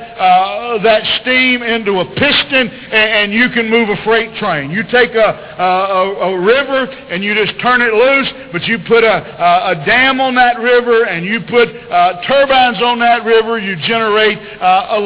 that 0.84 1.04
steam 1.22 1.64
into 1.64 2.00
a 2.00 2.06
piston, 2.16 2.68
and, 2.70 3.10
and, 3.26 3.34
you 3.34 3.50
can 3.50 3.70
move 3.70 3.90
a 3.90 3.98
freight 4.04 4.36
train. 4.38 4.72
You 4.72 4.84
take 4.84 5.12
a, 5.16 5.30
a, 5.60 6.32
a, 6.32 6.40
river, 6.40 6.86
and 7.10 7.24
you 7.24 7.34
just 7.34 7.60
turn 7.60 7.82
it 7.82 7.94
loose, 7.94 8.30
but 8.52 8.64
you 8.64 8.80
put 8.88 9.04
a, 9.04 9.18
a 9.72 9.86
dam 9.86 10.22
on 10.22 10.36
that 10.36 10.60
river, 10.60 11.06
and 11.06 11.26
you 11.26 11.42
put 11.50 11.68
turbines 12.28 12.82
on 12.82 13.00
that 13.00 13.26
river, 13.26 13.60
you 13.60 13.76
generate 13.88 14.38
uh, 14.62 15.00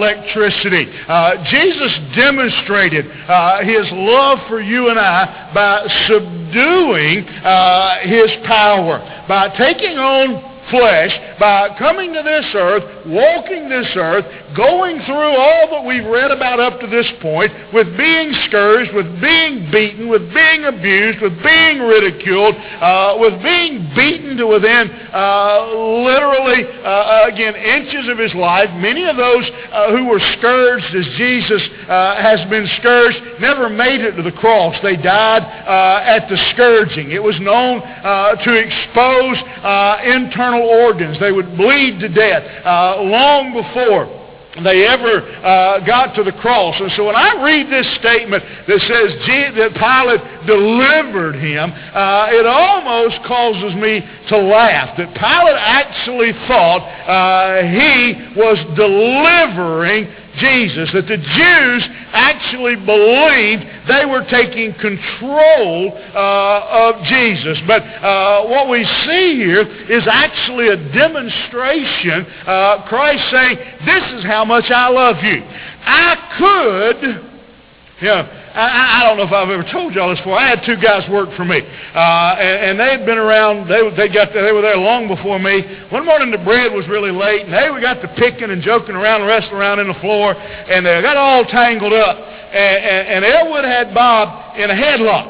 Uh, 0.90 1.44
Jesus 1.50 2.00
demonstrated 2.16 3.06
uh, 3.28 3.64
his 3.64 3.86
love 3.92 4.40
for 4.48 4.62
you 4.62 4.90
and 4.90 5.00
I 5.00 5.52
by 5.54 5.88
subduing 6.08 7.28
uh, 7.28 8.00
his 8.02 8.32
power, 8.46 9.26
by 9.28 9.50
taking 9.58 9.98
on 9.98 10.50
flesh 10.70 11.12
by 11.40 11.76
coming 11.78 12.14
to 12.14 12.24
this 12.24 12.46
earth, 12.54 12.99
walking 13.10 13.70
this 13.70 13.88
earth, 13.96 14.26
going 14.56 15.02
through 15.06 15.34
all 15.38 15.68
that 15.72 15.84
we've 15.86 16.06
read 16.06 16.32
about 16.32 16.60
up 16.60 16.80
to 16.80 16.88
this 16.88 17.08
point, 17.22 17.52
with 17.74 17.96
being 17.98 18.32
scourged, 18.48 18.94
with 18.94 19.10
being 19.22 19.72
beaten, 19.72 20.08
with 20.08 20.34
being 20.34 20.66
abused, 20.66 21.22
with 21.22 21.36
being 21.44 21.80
ridiculed, 21.80 22.56
uh, 22.56 23.18
with 23.20 23.42
being 23.44 23.90
beaten 23.96 24.38
to 24.38 24.48
within 24.48 24.90
uh, 25.14 25.70
literally, 26.06 26.66
uh, 26.84 27.28
again, 27.28 27.56
inches 27.56 28.10
of 28.10 28.18
his 28.18 28.34
life. 28.36 28.70
Many 28.78 29.06
of 29.06 29.18
those 29.18 29.46
uh, 29.72 29.92
who 29.92 30.06
were 30.06 30.22
scourged 30.38 30.94
as 30.96 31.06
Jesus 31.18 31.62
uh, 31.88 32.22
has 32.22 32.40
been 32.50 32.68
scourged 32.80 33.18
never 33.40 33.70
made 33.70 34.02
it 34.02 34.16
to 34.16 34.24
the 34.24 34.32
cross. 34.32 34.76
They 34.84 34.96
died 34.96 35.44
uh, 35.44 36.04
at 36.04 36.30
the 36.30 36.38
scourging. 36.54 37.12
It 37.12 37.22
was 37.22 37.40
known 37.40 37.82
to 37.82 38.52
expose 38.54 39.38
internal 40.06 40.64
organs. 40.64 41.20
They 41.20 41.32
would 41.32 41.58
bleed 41.58 42.00
to 42.00 42.10
death 42.10 42.44
long 43.02 43.54
before 43.54 44.20
they 44.64 44.86
ever 44.88 45.22
uh, 45.22 45.86
got 45.86 46.16
to 46.16 46.24
the 46.24 46.32
cross. 46.32 46.76
And 46.80 46.92
so 46.98 47.06
when 47.06 47.16
I 47.16 47.42
read 47.44 47.72
this 47.72 47.88
statement 47.96 48.44
that 48.68 48.80
says 48.82 49.10
that 49.56 49.72
Pilate 49.78 50.48
delivered 50.48 51.36
him, 51.36 51.72
uh, 51.72 52.28
it 52.32 52.46
almost 52.46 53.22
causes 53.26 53.76
me 53.76 54.02
to 54.30 54.38
laugh. 54.38 54.98
That 54.98 55.14
Pilate 55.14 55.60
actually 55.60 56.34
thought 56.48 56.82
uh, 56.82 57.62
he 57.64 58.36
was 58.36 58.58
delivering 58.76 60.10
Jesus, 60.40 60.92
that 60.94 61.08
the 61.08 61.18
Jews 61.18 61.88
actually 62.12 62.76
believed 62.76 63.66
they 63.88 64.06
were 64.06 64.26
taking 64.30 64.74
control 64.74 65.94
uh, 66.16 66.96
of 66.96 67.04
Jesus. 67.06 67.60
But 67.68 67.84
uh, 67.84 68.46
what 68.48 68.70
we 68.70 68.84
see 69.06 69.36
here 69.36 69.62
is 69.62 70.08
actually 70.08 70.70
a 70.70 70.78
demonstration, 70.94 72.26
uh, 72.48 72.88
Christ 72.88 73.24
saying, 73.32 73.58
this 73.86 74.20
is 74.20 74.24
how 74.26 74.46
much 74.46 74.70
I 74.72 74.90
love 74.90 75.24
you. 75.24 75.44
I 75.82 76.16
could, 76.38 77.30
know, 78.02 78.39
I, 78.56 79.02
I 79.02 79.08
don't 79.08 79.18
know 79.18 79.24
if 79.24 79.32
I've 79.32 79.50
ever 79.50 79.68
told 79.72 79.94
y'all 79.94 80.10
this 80.10 80.20
before. 80.20 80.38
I 80.38 80.50
had 80.50 80.66
two 80.66 80.76
guys 80.82 81.08
work 81.10 81.30
for 81.38 81.46
me, 81.46 81.62
uh, 81.62 82.36
and, 82.40 82.74
and 82.74 82.80
they 82.80 82.98
had 82.98 83.06
been 83.06 83.18
around. 83.18 83.70
They 83.70 83.82
they 83.96 84.10
got 84.10 84.34
they 84.34 84.52
were 84.52 84.62
there 84.62 84.78
long 84.78 85.08
before 85.08 85.38
me. 85.38 85.62
One 85.90 86.06
morning 86.06 86.32
the 86.32 86.42
bread 86.42 86.74
was 86.74 86.88
really 86.88 87.12
late, 87.12 87.46
and 87.46 87.54
they 87.54 87.70
got 87.82 88.02
to 88.02 88.10
picking 88.18 88.50
and 88.50 88.62
joking 88.62 88.96
around, 88.96 89.22
and 89.22 89.30
wrestling 89.30 89.56
around 89.56 89.80
in 89.80 89.88
the 89.88 90.00
floor, 90.02 90.34
and 90.34 90.86
they 90.86 91.02
got 91.02 91.18
all 91.18 91.46
tangled 91.46 91.94
up. 91.94 92.18
And, 92.18 92.78
and, 92.84 93.24
and 93.24 93.26
Elwood 93.26 93.66
had 93.66 93.94
Bob 93.94 94.58
in 94.58 94.72
a 94.72 94.74
headlock, 94.74 95.30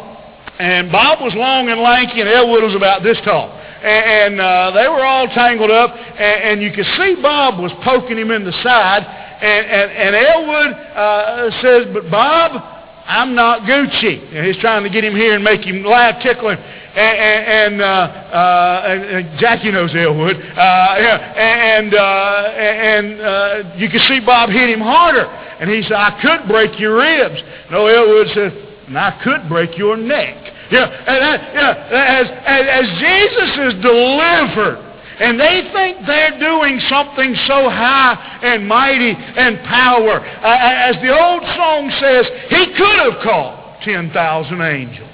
and 0.59 0.91
Bob 0.91 1.19
was 1.19 1.35
long 1.35 1.67
and 1.69 1.81
lanky, 1.81 2.21
and 2.21 2.29
Elwood 2.29 2.63
was 2.63 2.75
about 2.75 3.03
this 3.03 3.19
tall 3.25 3.59
and, 3.83 4.35
and 4.35 4.41
uh, 4.41 4.71
they 4.71 4.87
were 4.87 5.05
all 5.05 5.27
tangled 5.27 5.71
up, 5.71 5.95
and, 5.95 6.19
and 6.19 6.61
you 6.61 6.71
could 6.71 6.85
see 6.97 7.15
Bob 7.21 7.59
was 7.59 7.71
poking 7.83 8.17
him 8.17 8.31
in 8.31 8.43
the 8.43 8.51
side, 8.63 9.03
and, 9.03 9.65
and, 9.67 9.91
and 9.91 10.15
Elwood 10.15 10.71
uh, 10.75 11.61
says, 11.61 11.87
but 11.93 12.11
Bob, 12.11 12.78
I'm 13.09 13.33
not 13.33 13.61
Gucci. 13.61 14.35
And 14.35 14.45
he's 14.45 14.57
trying 14.57 14.83
to 14.83 14.89
get 14.89 15.03
him 15.03 15.15
here 15.15 15.33
and 15.33 15.43
make 15.43 15.65
him 15.65 15.83
laugh, 15.83 16.21
tickle 16.21 16.49
him. 16.49 16.59
And, 16.59 17.73
and, 17.73 17.81
uh, 17.81 17.85
uh, 17.85 18.83
and 18.85 19.39
Jackie 19.39 19.71
knows 19.71 19.89
Elwood. 19.95 20.37
Uh, 20.37 20.59
and 20.61 21.93
uh, 21.95 22.43
and 22.53 23.19
uh, 23.19 23.75
you 23.77 23.89
can 23.89 23.99
see 24.07 24.19
Bob 24.23 24.51
hit 24.51 24.69
him 24.69 24.79
harder. 24.79 25.25
And 25.25 25.71
he 25.71 25.81
said, 25.81 25.93
I 25.93 26.21
could 26.21 26.47
break 26.47 26.79
your 26.79 26.97
ribs. 26.97 27.41
No, 27.71 27.87
Elwood 27.87 28.27
said, 28.35 28.53
I 28.95 29.19
could 29.23 29.49
break 29.49 29.75
your 29.75 29.97
neck. 29.97 30.37
Yeah, 30.71 30.85
and, 30.85 31.41
yeah, 31.55 31.89
as, 31.89 32.27
as, 32.45 32.85
as 32.85 32.99
Jesus 33.01 33.73
is 33.73 33.81
delivered 33.81 34.88
and 35.19 35.39
they 35.39 35.69
think 35.73 35.97
they're 36.07 36.39
doing 36.39 36.79
something 36.87 37.35
so 37.45 37.69
high 37.69 38.39
and 38.41 38.67
mighty 38.67 39.11
and 39.11 39.59
power. 39.65 40.19
Uh, 40.19 40.57
as 40.89 40.95
the 41.01 41.11
old 41.11 41.43
song 41.55 41.91
says, 41.99 42.25
he 42.49 42.65
could 42.77 43.11
have 43.11 43.21
called 43.21 43.81
10,000 43.83 44.61
angels. 44.61 45.09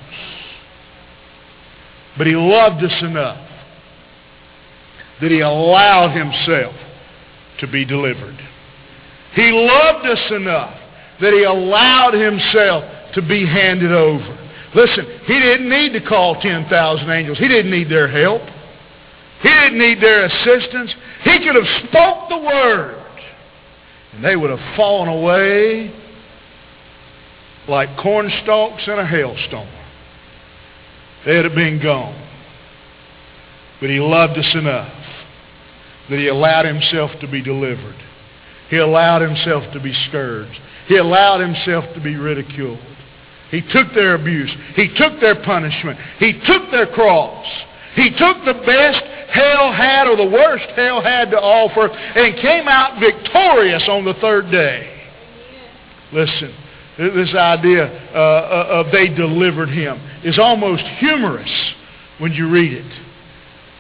But 2.18 2.28
he 2.28 2.36
loved 2.36 2.84
us 2.84 3.02
enough 3.02 3.42
that 5.22 5.32
he 5.32 5.40
allowed 5.40 6.16
himself 6.16 6.76
to 7.60 7.68
be 7.68 7.84
delivered. 7.84 8.38
He 9.34 9.52
loved 9.52 10.06
us 10.06 10.32
enough 10.32 10.80
that 11.20 11.34
he 11.34 11.44
allowed 11.44 12.14
himself 12.14 12.84
to 13.16 13.22
be 13.22 13.46
handed 13.46 13.92
over. 13.92 14.38
Listen, 14.76 15.06
he 15.26 15.40
didn't 15.40 15.70
need 15.70 15.94
to 15.94 16.02
call 16.02 16.40
10,000 16.42 17.10
angels. 17.10 17.38
He 17.38 17.48
didn't 17.48 17.72
need 17.72 17.90
their 17.90 18.10
help. 18.10 18.42
He 19.42 19.50
didn't 19.50 19.78
need 19.78 20.02
their 20.02 20.26
assistance. 20.26 20.94
He 21.24 21.40
could 21.40 21.56
have 21.56 21.88
spoke 21.88 22.30
the 22.30 22.38
word, 22.38 23.06
and 24.14 24.24
they 24.24 24.36
would 24.36 24.50
have 24.50 24.76
fallen 24.76 25.10
away 25.10 25.94
like 27.68 27.98
corn 27.98 28.32
stalks 28.44 28.84
in 28.88 28.94
a 28.94 29.06
hailstorm. 29.06 29.68
They'd 31.26 31.44
have 31.44 31.56
been 31.56 31.82
gone. 31.82 32.22
But 33.82 33.90
he 33.90 34.00
loved 34.00 34.38
us 34.38 34.56
enough 34.56 34.94
that 36.10 36.20
he 36.20 36.28
allowed 36.28 36.66
himself 36.66 37.12
to 37.22 37.28
be 37.28 37.42
delivered. 37.42 37.96
He 38.70 38.78
allowed 38.78 39.22
himself 39.22 39.64
to 39.74 39.80
be 39.80 39.94
scourged. 40.08 40.60
He 40.88 40.98
allowed 40.98 41.40
himself 41.40 41.86
to 41.96 42.02
be 42.02 42.16
ridiculed. 42.16 42.80
He 43.52 43.62
took 43.62 43.94
their 43.94 44.16
abuse. 44.16 44.52
He 44.76 44.94
took 44.96 45.20
their 45.20 45.42
punishment. 45.44 46.00
He 46.20 46.34
took 46.34 46.72
their 46.72 46.88
cross. 46.88 47.46
He 47.96 48.10
took 48.12 48.44
the 48.46 48.62
best 48.66 49.04
hell 49.30 49.72
had 49.72 50.08
or 50.08 50.18
the 50.18 50.30
worst 50.30 50.66
hell 50.76 51.02
had 51.02 51.32
to 51.32 51.38
offer 51.38 51.88
and 51.88 52.36
came 52.38 52.68
out 52.68 53.00
victorious 53.00 53.88
on 53.90 54.06
the 54.06 54.14
third 54.16 54.52
day. 54.52 54.92
Listen, 56.12 56.54
this 56.98 57.34
idea 57.36 57.86
uh, 58.14 58.18
uh 58.18 58.84
of 58.86 58.92
they 58.92 59.08
delivered 59.08 59.70
him 59.70 60.00
is 60.24 60.38
almost 60.40 60.84
humorous 61.00 61.74
when 62.20 62.34
you 62.34 62.50
read 62.50 62.74
it. 62.74 63.06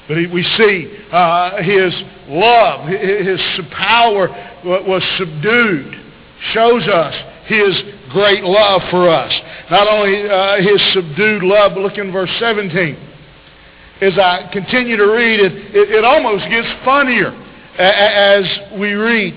But 0.07 0.17
we 0.31 0.43
see 0.57 0.97
uh, 1.11 1.61
his 1.63 1.93
love, 2.27 2.87
his 2.87 3.41
power 3.71 4.27
was 4.63 5.03
subdued, 5.17 5.95
shows 6.53 6.87
us 6.87 7.15
his 7.47 7.81
great 8.11 8.43
love 8.43 8.81
for 8.91 9.09
us. 9.09 9.33
Not 9.71 9.87
only 9.87 10.29
uh, 10.29 10.57
his 10.57 10.81
subdued 10.93 11.43
love, 11.43 11.73
but 11.73 11.81
look 11.81 11.97
in 11.97 12.11
verse 12.11 12.29
17. 12.39 13.13
As 14.01 14.17
I 14.17 14.49
continue 14.51 14.97
to 14.97 15.05
read 15.05 15.39
it, 15.39 15.53
it, 15.75 15.91
it 15.91 16.03
almost 16.03 16.49
gets 16.49 16.67
funnier 16.83 17.31
as 17.77 18.45
we 18.79 18.91
read. 18.93 19.33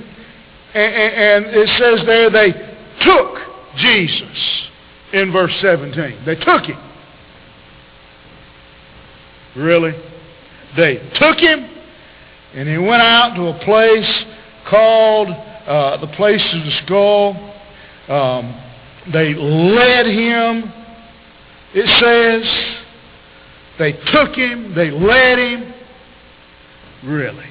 And 0.74 1.46
it 1.46 1.68
says 1.78 2.06
there 2.06 2.30
they 2.30 2.52
took 3.04 3.38
Jesus 3.76 4.68
in 5.12 5.32
verse 5.32 5.52
17. 5.60 6.24
They 6.26 6.34
took 6.34 6.64
him. 6.64 6.78
Really? 9.56 9.92
They 10.76 10.96
took 11.14 11.38
him 11.38 11.78
and 12.54 12.68
he 12.68 12.78
went 12.78 13.02
out 13.02 13.34
to 13.34 13.48
a 13.48 13.64
place 13.64 14.24
called 14.68 15.28
uh, 15.28 15.96
the 15.98 16.06
place 16.08 16.44
of 16.54 16.64
the 16.64 16.80
skull. 16.84 17.54
Um, 18.08 18.60
they 19.12 19.34
led 19.34 20.06
him, 20.06 20.72
it 21.74 21.86
says. 22.00 22.84
They 23.78 23.92
took 23.92 24.34
him. 24.34 24.74
They 24.74 24.90
led 24.90 25.38
him. 25.38 25.74
Really. 27.04 27.46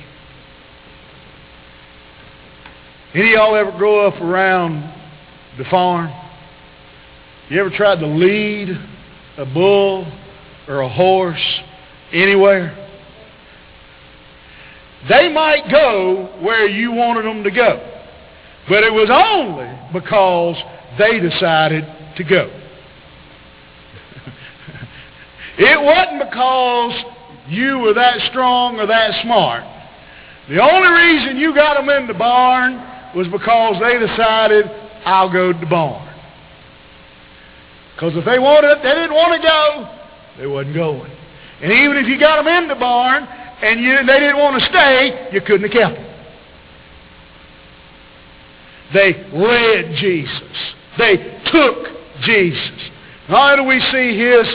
Any 3.13 3.29
of 3.29 3.33
y'all 3.33 3.55
ever 3.55 3.71
grow 3.71 4.07
up 4.07 4.21
around 4.21 4.93
the 5.57 5.63
farm? 5.65 6.11
You 7.49 7.59
ever 7.61 7.69
tried 7.69 7.99
to 8.01 8.07
lead 8.07 8.69
a 9.37 9.45
bull 9.45 10.05
or 10.67 10.81
a 10.81 10.89
horse 10.89 11.61
anywhere? 12.11 12.83
They 15.07 15.31
might 15.31 15.69
go 15.71 16.37
where 16.41 16.67
you 16.67 16.91
wanted 16.91 17.23
them 17.23 17.43
to 17.43 17.51
go. 17.51 17.93
But 18.67 18.83
it 18.83 18.91
was 18.91 19.09
only 19.09 19.69
because 19.93 20.57
they 20.97 21.19
decided 21.19 21.85
to 22.17 22.23
go. 22.25 22.66
It 25.57 25.81
wasn't 25.81 26.29
because 26.29 26.93
you 27.49 27.79
were 27.79 27.93
that 27.93 28.19
strong 28.29 28.79
or 28.79 28.85
that 28.85 29.21
smart. 29.23 29.63
The 30.49 30.61
only 30.61 30.89
reason 30.89 31.37
you 31.37 31.53
got 31.53 31.75
them 31.75 31.89
in 31.89 32.07
the 32.07 32.13
barn 32.13 32.75
was 33.15 33.27
because 33.27 33.81
they 33.81 33.99
decided, 33.99 34.65
I'll 35.05 35.31
go 35.31 35.51
to 35.51 35.59
the 35.59 35.65
barn. 35.65 36.07
Because 37.95 38.15
if 38.15 38.25
they 38.25 38.37
wanted, 38.37 38.77
they 38.77 38.93
didn't 38.93 39.13
want 39.13 39.41
to 39.41 39.47
go, 39.47 39.97
they 40.37 40.47
wasn't 40.47 40.75
going. 40.75 41.11
And 41.61 41.71
even 41.71 41.97
if 41.97 42.07
you 42.07 42.19
got 42.19 42.43
them 42.43 42.47
in 42.47 42.69
the 42.69 42.75
barn 42.75 43.23
and 43.23 43.79
you, 43.79 43.97
they 44.05 44.19
didn't 44.19 44.37
want 44.37 44.61
to 44.61 44.69
stay, 44.69 45.29
you 45.33 45.41
couldn't 45.41 45.63
have 45.63 45.71
kept 45.71 45.95
them. 45.95 46.07
They 48.93 49.13
led 49.33 49.95
Jesus. 49.95 50.73
They 50.97 51.41
took 51.51 51.87
Jesus. 52.21 52.91
Only 53.29 53.55
do 53.57 53.63
we 53.63 53.79
see 53.91 54.17
his 54.17 54.47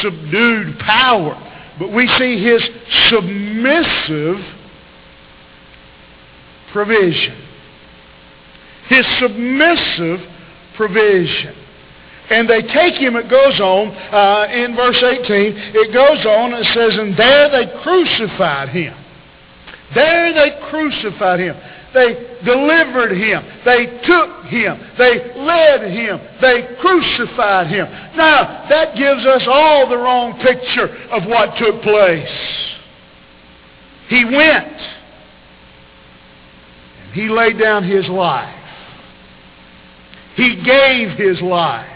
subdued 0.00 0.78
power, 0.78 1.34
but 1.78 1.92
we 1.92 2.06
see 2.18 2.42
his 2.42 2.62
submissive 3.08 4.44
provision. 6.72 7.48
His 8.88 9.06
submissive 9.20 10.20
provision. 10.76 11.56
And 12.30 12.48
they 12.48 12.62
take 12.62 12.94
him, 12.94 13.16
it 13.16 13.28
goes 13.28 13.60
on, 13.60 13.88
uh, 13.88 14.46
in 14.52 14.74
verse 14.74 15.02
18, 15.02 15.24
it 15.74 15.92
goes 15.92 16.24
on 16.24 16.54
and 16.54 16.64
it 16.64 16.72
says, 16.72 16.98
And 16.98 17.16
there 17.16 17.50
they 17.50 17.82
crucified 17.82 18.70
him. 18.70 18.94
There 19.94 20.32
they 20.32 20.58
crucified 20.70 21.40
him. 21.40 21.56
They 21.94 22.38
delivered 22.44 23.12
him. 23.12 23.44
They 23.64 23.86
took 24.04 24.44
him. 24.46 24.80
They 24.96 25.34
led 25.36 25.90
him. 25.90 26.20
They 26.40 26.76
crucified 26.80 27.66
him. 27.66 27.86
Now, 28.16 28.66
that 28.68 28.96
gives 28.96 29.26
us 29.26 29.42
all 29.46 29.88
the 29.88 29.98
wrong 29.98 30.38
picture 30.40 30.88
of 31.10 31.24
what 31.26 31.56
took 31.58 31.82
place. 31.82 32.28
He 34.08 34.24
went. 34.24 34.80
And 37.02 37.12
he 37.12 37.28
laid 37.28 37.58
down 37.58 37.84
his 37.84 38.08
life. 38.08 38.58
He 40.34 40.62
gave 40.62 41.10
his 41.18 41.40
life 41.42 41.88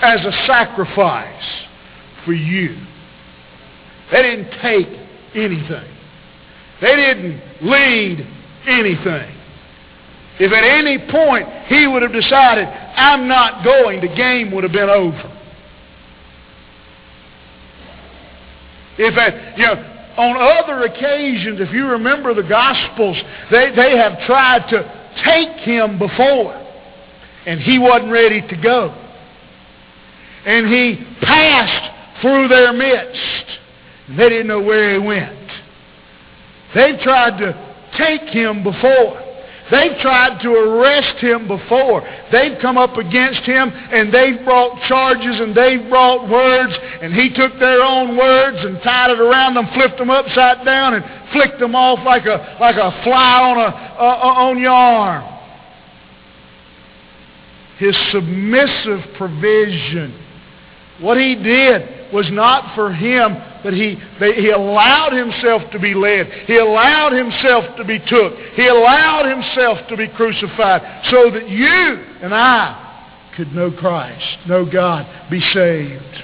as 0.00 0.24
a 0.24 0.32
sacrifice 0.46 1.66
for 2.24 2.32
you. 2.32 2.76
They 4.12 4.22
didn't 4.22 4.50
take 4.60 4.88
anything. 5.34 5.90
They 6.80 6.96
didn't 6.96 7.40
lead 7.62 8.26
anything. 8.66 9.34
If 10.38 10.52
at 10.52 10.64
any 10.64 10.98
point 11.10 11.48
he 11.66 11.86
would 11.86 12.02
have 12.02 12.12
decided, 12.12 12.66
I'm 12.66 13.28
not 13.28 13.64
going, 13.64 14.00
the 14.00 14.14
game 14.14 14.50
would 14.52 14.64
have 14.64 14.72
been 14.72 14.90
over. 14.90 15.30
If 18.98 19.16
at, 19.16 19.58
you 19.58 19.64
know, 19.64 19.90
on 20.16 20.36
other 20.36 20.84
occasions, 20.84 21.60
if 21.60 21.72
you 21.72 21.86
remember 21.86 22.34
the 22.34 22.42
Gospels, 22.42 23.16
they, 23.50 23.72
they 23.74 23.96
have 23.96 24.24
tried 24.26 24.68
to 24.70 25.10
take 25.24 25.58
him 25.64 25.98
before, 25.98 26.54
and 27.46 27.60
he 27.60 27.78
wasn't 27.78 28.10
ready 28.10 28.40
to 28.40 28.56
go. 28.56 28.94
And 30.46 30.68
he 30.68 31.04
passed 31.22 32.20
through 32.20 32.48
their 32.48 32.72
midst. 32.72 33.58
And 34.08 34.18
they 34.18 34.28
didn't 34.28 34.46
know 34.46 34.60
where 34.60 34.92
he 34.92 34.98
went. 34.98 35.50
They've 36.74 36.98
tried 37.00 37.38
to 37.38 37.63
take 37.96 38.22
him 38.28 38.62
before. 38.62 39.24
They've 39.70 39.96
tried 40.00 40.42
to 40.42 40.50
arrest 40.52 41.16
him 41.24 41.48
before. 41.48 42.06
They've 42.30 42.58
come 42.60 42.76
up 42.76 42.98
against 42.98 43.42
him 43.42 43.72
and 43.72 44.12
they've 44.12 44.44
brought 44.44 44.82
charges 44.82 45.40
and 45.40 45.54
they've 45.54 45.88
brought 45.88 46.28
words 46.28 46.74
and 47.00 47.14
he 47.14 47.30
took 47.30 47.58
their 47.58 47.82
own 47.82 48.16
words 48.16 48.58
and 48.60 48.82
tied 48.82 49.10
it 49.10 49.20
around 49.20 49.54
them, 49.54 49.66
flipped 49.72 49.96
them 49.96 50.10
upside 50.10 50.66
down 50.66 50.94
and 50.94 51.04
flicked 51.32 51.58
them 51.58 51.74
off 51.74 52.04
like 52.04 52.26
a, 52.26 52.58
like 52.60 52.76
a 52.76 53.02
fly 53.04 53.40
on, 53.40 53.56
a, 53.56 53.74
uh, 53.98 54.48
on 54.48 54.58
your 54.60 54.70
arm. 54.70 55.40
His 57.78 57.96
submissive 58.12 59.14
provision. 59.16 60.20
What 61.00 61.16
he 61.16 61.34
did 61.36 61.93
was 62.14 62.30
not 62.30 62.74
for 62.74 62.92
him 62.92 63.36
but 63.64 63.72
he, 63.72 63.96
he 64.18 64.50
allowed 64.50 65.14
himself 65.14 65.62
to 65.72 65.78
be 65.78 65.94
led. 65.94 66.26
He 66.46 66.58
allowed 66.58 67.12
himself 67.12 67.76
to 67.78 67.84
be 67.84 67.98
took. 67.98 68.36
He 68.54 68.66
allowed 68.66 69.24
himself 69.24 69.88
to 69.88 69.96
be 69.96 70.06
crucified 70.06 71.06
so 71.10 71.30
that 71.30 71.48
you 71.48 72.04
and 72.20 72.34
I 72.34 73.32
could 73.34 73.54
know 73.54 73.70
Christ, 73.70 74.46
know 74.46 74.66
God, 74.70 75.30
be 75.30 75.40
saved. 75.40 76.22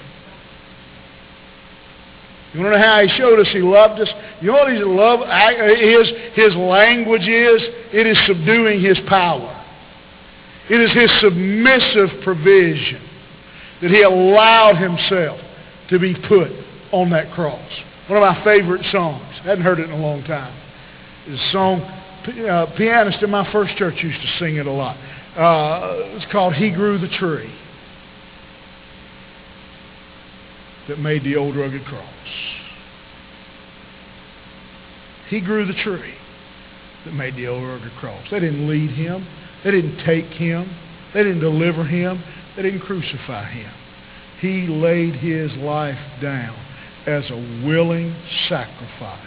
You 2.53 2.61
want 2.61 2.75
to 2.75 2.79
know 2.79 2.85
how 2.85 3.01
he 3.01 3.09
showed 3.17 3.41
us 3.41 3.49
he 3.53 3.61
loved 3.61 4.01
us? 4.03 4.09
You 4.43 4.49
know 4.49 4.59
what 4.59 4.73
his 4.73 4.83
love 4.85 5.21
is? 5.23 6.35
His 6.35 6.55
language 6.57 7.27
is? 7.27 7.63
It 7.91 8.07
is 8.07 8.19
subduing 8.27 8.83
his 8.83 8.99
power. 9.09 9.57
It 10.69 10.79
is 10.79 10.93
his 10.93 11.11
submissive 11.23 12.23
provision 12.23 13.01
that 13.81 13.91
he 13.91 14.03
allowed 14.03 14.77
himself 14.77 15.41
to 15.91 15.99
be 15.99 16.15
put 16.15 16.51
on 16.93 17.11
that 17.11 17.33
cross. 17.33 17.71
One 18.09 18.23
of 18.23 18.37
my 18.37 18.43
favorite 18.45 18.85
songs. 18.91 19.23
I 19.43 19.49
hadn't 19.49 19.65
heard 19.65 19.79
it 19.79 19.85
in 19.85 19.93
a 19.93 19.97
long 19.97 20.25
time. 20.25 20.57
It's 21.27 21.41
a 21.41 21.53
song, 21.53 21.81
uh, 21.83 22.67
pianist 22.77 23.23
in 23.23 23.31
my 23.31 23.51
first 23.53 23.77
church 23.77 24.03
used 24.03 24.21
to 24.21 24.39
sing 24.39 24.57
it 24.57 24.67
a 24.67 24.73
lot. 24.73 24.97
Uh, 25.37 26.17
it's 26.17 26.31
called 26.33 26.55
He 26.55 26.71
Grew 26.71 26.99
the 26.99 27.09
Tree 27.09 27.55
that 30.89 30.99
made 30.99 31.23
the 31.23 31.37
old 31.37 31.57
rugged 31.57 31.85
cross. 31.85 32.05
He 35.29 35.41
grew 35.41 35.65
the 35.65 35.81
tree 35.85 36.15
that 37.05 37.15
made 37.15 37.37
the 37.37 37.47
old 37.47 37.63
rugged 37.63 37.93
cross. 38.01 38.27
They 38.33 38.41
didn't 38.41 38.69
lead 38.69 38.91
him. 38.91 39.27
They 39.63 39.71
didn't 39.71 40.05
take 40.05 40.27
him. 40.27 40.75
They 41.15 41.23
didn't 41.23 41.41
deliver 41.41 41.85
him. 41.85 42.25
They 42.57 42.63
didn't 42.63 42.81
crucify 42.81 43.51
him. 43.53 43.73
He 44.41 44.67
laid 44.67 45.17
his 45.17 45.53
life 45.57 45.99
down 46.21 46.59
as 47.07 47.31
a 47.31 47.65
willing 47.65 48.17
sacrifice 48.49 49.21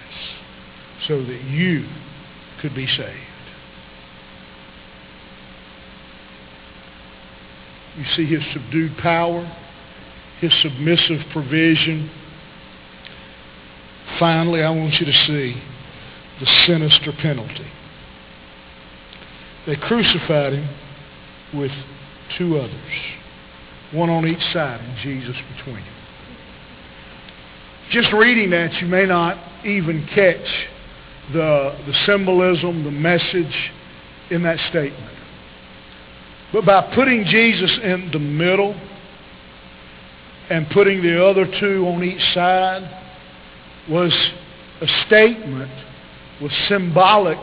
so 1.07 1.23
that 1.23 1.43
you 1.43 1.87
could 2.61 2.73
be 2.73 2.87
saved. 2.87 3.33
You 7.97 8.05
see 8.15 8.25
his 8.25 8.41
subdued 8.53 8.97
power, 8.97 9.45
his 10.39 10.51
submissive 10.61 11.21
provision. 11.31 12.09
Finally, 14.17 14.63
I 14.63 14.69
want 14.71 14.95
you 14.95 15.05
to 15.05 15.13
see 15.27 15.61
the 16.39 16.45
sinister 16.65 17.11
penalty. 17.21 17.67
They 19.67 19.75
crucified 19.75 20.53
him 20.53 20.69
with 21.53 21.71
two 22.37 22.57
others, 22.57 22.73
one 23.93 24.09
on 24.09 24.27
each 24.27 24.41
side 24.51 24.81
and 24.81 24.97
Jesus 24.97 25.35
between 25.55 25.75
them. 25.75 25.93
Just 27.91 28.11
reading 28.13 28.49
that, 28.49 28.73
you 28.81 28.87
may 28.87 29.05
not 29.05 29.37
even 29.65 30.07
catch 30.07 30.67
the, 31.31 31.77
the 31.85 31.93
symbolism, 32.05 32.83
the 32.83 32.91
message 32.91 33.71
in 34.31 34.43
that 34.43 34.57
statement. 34.69 35.13
But 36.51 36.65
by 36.65 36.93
putting 36.95 37.25
Jesus 37.25 37.71
in 37.83 38.09
the 38.11 38.19
middle 38.19 38.75
and 40.49 40.69
putting 40.69 41.01
the 41.01 41.23
other 41.25 41.45
two 41.59 41.87
on 41.87 42.03
each 42.03 42.21
side 42.33 42.89
was 43.89 44.13
a 44.81 44.87
statement, 45.05 45.71
was 46.41 46.51
symbolic 46.67 47.39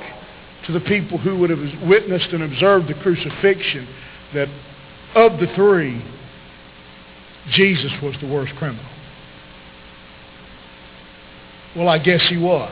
to 0.66 0.72
the 0.72 0.80
people 0.80 1.18
who 1.18 1.36
would 1.38 1.50
have 1.50 1.88
witnessed 1.88 2.28
and 2.32 2.42
observed 2.42 2.88
the 2.88 2.94
crucifixion 2.94 3.88
that 4.34 4.48
of 5.14 5.40
the 5.40 5.46
three, 5.56 6.04
Jesus 7.48 7.92
was 8.03 8.14
the 8.20 8.26
worst 8.26 8.55
criminal. 8.57 8.85
Well, 11.76 11.88
I 11.88 11.98
guess 11.98 12.20
he 12.29 12.37
was 12.37 12.70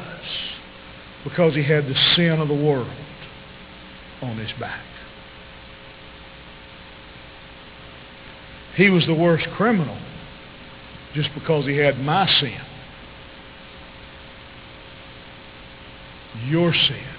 because 1.25 1.55
he 1.55 1.63
had 1.63 1.87
the 1.87 1.95
sin 2.17 2.41
of 2.41 2.49
the 2.49 2.55
world 2.55 2.91
on 4.23 4.37
his 4.37 4.51
back. 4.59 4.85
He 8.77 8.91
was 8.91 9.07
the 9.07 9.15
worst 9.15 9.47
criminal 9.57 9.99
just 11.15 11.31
because 11.35 11.67
he 11.67 11.77
had 11.77 11.99
my 11.99 12.27
sin. 12.41 12.61
Your 16.47 16.73
sin. 16.73 17.18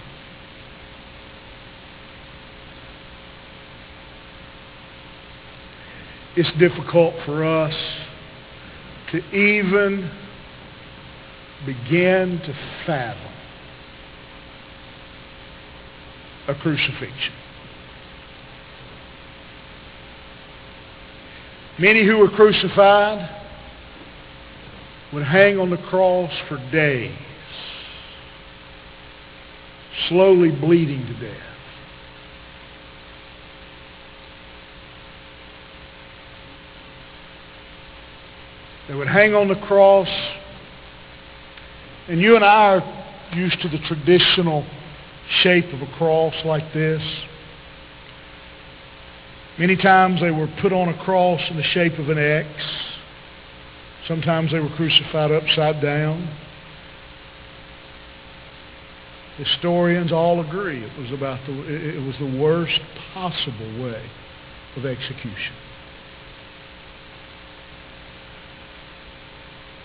It's 6.36 6.52
difficult 6.60 7.16
for 7.26 7.44
us 7.44 7.76
to 9.12 9.18
even 9.36 10.12
begin 11.66 12.40
to 12.46 12.54
fathom 12.86 13.34
a 16.48 16.56
crucifixion. 16.56 17.34
Many 21.78 22.06
who 22.06 22.18
were 22.18 22.30
crucified 22.30 23.38
would 25.14 25.24
hang 25.24 25.60
on 25.60 25.70
the 25.70 25.78
cross 25.78 26.32
for 26.48 26.58
days, 26.72 27.18
slowly 30.08 30.52
bleeding 30.52 31.06
to 31.08 31.14
death. 31.14 31.49
They 38.90 38.96
would 38.96 39.08
hang 39.08 39.36
on 39.36 39.48
the 39.48 39.56
cross, 39.68 40.10
and 42.08 42.20
you 42.20 42.36
and 42.36 42.44
I 42.44 42.78
are 42.78 43.36
used 43.36 43.62
to 43.62 43.70
the 43.70 43.78
traditional 43.88 44.66
shape 45.44 45.72
of 45.72 45.84
a 45.84 45.92
cross 45.96 46.34
like 46.44 46.74
this. 46.74 47.04
Many 49.60 49.76
times 49.76 50.22
they 50.22 50.32
were 50.32 50.48
put 50.60 50.74
on 50.74 50.90
a 50.90 51.04
cross 51.04 51.40
in 51.52 51.58
the 51.58 51.64
shape 51.64 52.00
of 52.00 52.10
an 52.10 52.18
X. 52.18 52.50
Sometimes 54.08 54.52
they 54.52 54.60
were 54.60 54.76
crucified 54.76 55.32
upside 55.32 55.84
down. 55.84 56.28
Historians 59.38 60.12
all 60.12 60.42
agree 60.42 60.84
it 60.84 60.98
was 60.98 61.12
about 61.12 61.46
the 61.46 61.54
it 61.96 62.02
was 62.02 62.16
the 62.18 62.40
worst 62.42 62.82
possible 63.14 63.84
way 63.84 64.04
of 64.76 64.84
execution. 64.84 65.54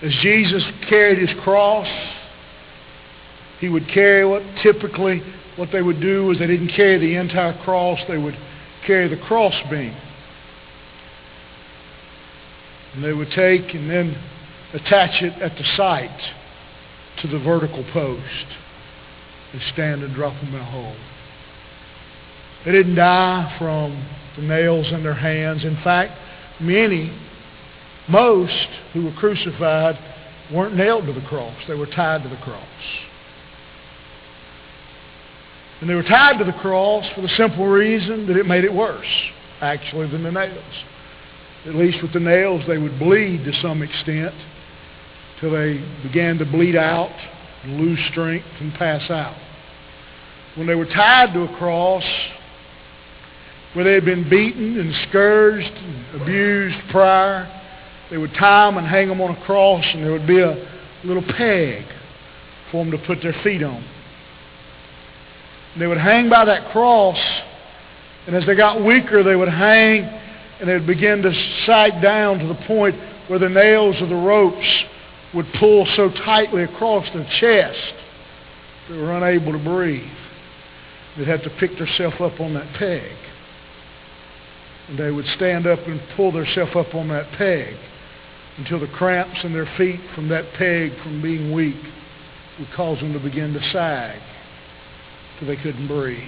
As 0.05 0.13
Jesus 0.21 0.63
carried 0.87 1.19
his 1.19 1.35
cross, 1.43 1.89
he 3.59 3.71
would 3.71 3.89
carry 3.89 4.27
what 4.27 4.43
typically 4.63 5.23
what 5.57 5.71
they 5.73 5.81
would 5.81 5.99
do 6.01 6.31
is 6.31 6.39
they 6.39 6.47
didn't 6.47 6.69
carry 6.77 6.99
the 6.99 7.17
entire 7.17 7.57
cross, 7.65 7.99
they 8.07 8.19
would 8.19 8.37
carry 8.87 9.09
the 9.09 9.17
crossbeam. 9.17 9.97
And 12.93 13.03
they 13.03 13.15
would 13.15 13.31
take 13.31 13.73
and 13.75 13.91
then 13.91 14.23
attach 14.75 15.23
it 15.23 15.41
at 15.41 15.57
the 15.57 15.65
site 15.75 16.21
to 17.23 17.29
the 17.29 17.39
vertical 17.39 17.85
post 17.93 18.47
and 19.55 19.63
stand 19.73 20.03
and 20.03 20.15
drop 20.15 20.39
them 20.41 20.55
in 20.55 20.61
a 20.61 20.65
hole. 20.65 20.97
They 22.67 22.73
didn't 22.73 22.97
die 22.97 23.57
from 23.59 24.07
the 24.37 24.43
nails 24.43 24.93
in 24.93 25.03
their 25.03 25.15
hands. 25.15 25.65
In 25.65 25.77
fact, 25.83 26.13
many, 26.61 27.17
most 28.09 28.69
who 28.93 29.05
were 29.05 29.13
crucified 29.13 29.99
weren't 30.53 30.77
nailed 30.77 31.07
to 31.07 31.13
the 31.13 31.23
cross. 31.23 31.57
They 31.67 31.75
were 31.75 31.87
tied 31.87 32.23
to 32.23 32.29
the 32.29 32.37
cross. 32.37 32.67
And 35.81 35.91
they 35.91 35.95
were 35.95 36.03
tied 36.03 36.39
to 36.39 36.45
the 36.45 36.53
cross 36.53 37.05
for 37.15 37.21
the 37.23 37.29
simple 37.37 37.67
reason 37.67 38.27
that 38.27 38.37
it 38.37 38.47
made 38.47 38.65
it 38.65 38.73
worse, 38.73 39.07
actually, 39.61 40.09
than 40.11 40.23
the 40.23 40.31
nails. 40.31 40.85
At 41.67 41.75
least 41.75 42.03
with 42.03 42.13
the 42.13 42.21
nails, 42.21 42.63
they 42.67 42.79
would 42.79 42.99
bleed 42.99 43.45
to 43.45 43.53
some 43.61 43.83
extent 43.83 44.35
till 45.41 45.51
they 45.51 45.83
began 46.03 46.39
to 46.39 46.45
bleed 46.45 46.77
out 46.77 47.13
and 47.63 47.81
lose 47.81 47.99
strength 48.11 48.47
and 48.61 48.73
pass 48.75 49.11
out. 49.11 49.37
When 50.57 50.67
they 50.67 50.75
were 50.75 50.87
tied 50.87 51.33
to 51.35 51.43
a 51.43 51.57
cross 51.57 52.05
where 53.73 53.85
they 53.85 53.95
had 53.95 54.05
been 54.05 54.29
beaten 54.29 54.79
and 54.79 54.95
scourged 55.09 55.67
and 55.67 56.23
abused 56.23 56.77
prior, 56.91 57.63
they 58.11 58.19
would 58.19 58.35
tie 58.35 58.67
them 58.67 58.79
and 58.79 58.87
hang 58.87 59.09
them 59.09 59.21
on 59.21 59.37
a 59.37 59.45
cross 59.45 59.85
and 59.93 60.05
there 60.05 60.13
would 60.13 60.27
be 60.27 60.41
a 60.41 60.69
little 61.05 61.23
peg 61.23 61.85
for 62.71 62.85
them 62.85 62.91
to 62.91 62.99
put 63.07 63.23
their 63.23 63.35
feet 63.43 63.63
on. 63.63 63.85
They 65.79 65.87
would 65.87 65.99
hang 65.99 66.29
by 66.29 66.45
that 66.45 66.71
cross, 66.71 67.19
and 68.27 68.37
as 68.37 68.47
they 68.47 68.55
got 68.55 68.85
weaker, 68.85 69.23
they 69.23 69.35
would 69.35 69.49
hang 69.49 70.05
and 70.61 70.69
they 70.69 70.75
would 70.75 70.87
begin 70.87 71.23
to 71.23 71.33
sag 71.67 72.01
down 72.01 72.39
to 72.39 72.47
the 72.47 72.55
point 72.67 72.95
where 73.27 73.39
the 73.39 73.49
nails 73.49 74.01
of 74.01 74.09
the 74.09 74.15
ropes 74.15 74.85
would 75.35 75.47
pull 75.59 75.87
so 75.97 76.11
tightly 76.11 76.63
across 76.63 77.07
their 77.13 77.29
chest 77.41 77.95
they 78.89 78.97
were 78.97 79.17
unable 79.17 79.53
to 79.53 79.59
breathe. 79.59 80.07
They'd 81.17 81.29
have 81.29 81.43
to 81.45 81.51
pick 81.51 81.77
themselves 81.79 82.17
up 82.21 82.39
on 82.41 82.55
that 82.55 82.75
peg. 82.75 83.13
And 84.89 84.99
they 84.99 85.11
would 85.11 85.27
stand 85.37 85.67
up 85.67 85.81
and 85.87 86.01
pull 86.17 86.33
themselves 86.33 86.73
up 86.77 86.95
on 86.95 87.09
that 87.09 87.33
peg 87.33 87.75
until 88.57 88.79
the 88.79 88.89
cramps 88.89 89.41
in 89.43 89.53
their 89.53 89.69
feet 89.77 90.01
from 90.15 90.29
that 90.29 90.53
peg 90.55 90.93
from 91.03 91.21
being 91.21 91.53
weak 91.53 91.83
would 92.59 92.71
cause 92.73 93.01
them 93.01 93.13
to 93.13 93.19
begin 93.19 93.53
to 93.53 93.61
sag 93.73 94.21
till 95.39 95.49
they 95.49 95.57
couldn't 95.57 95.89
breathe. 95.89 96.23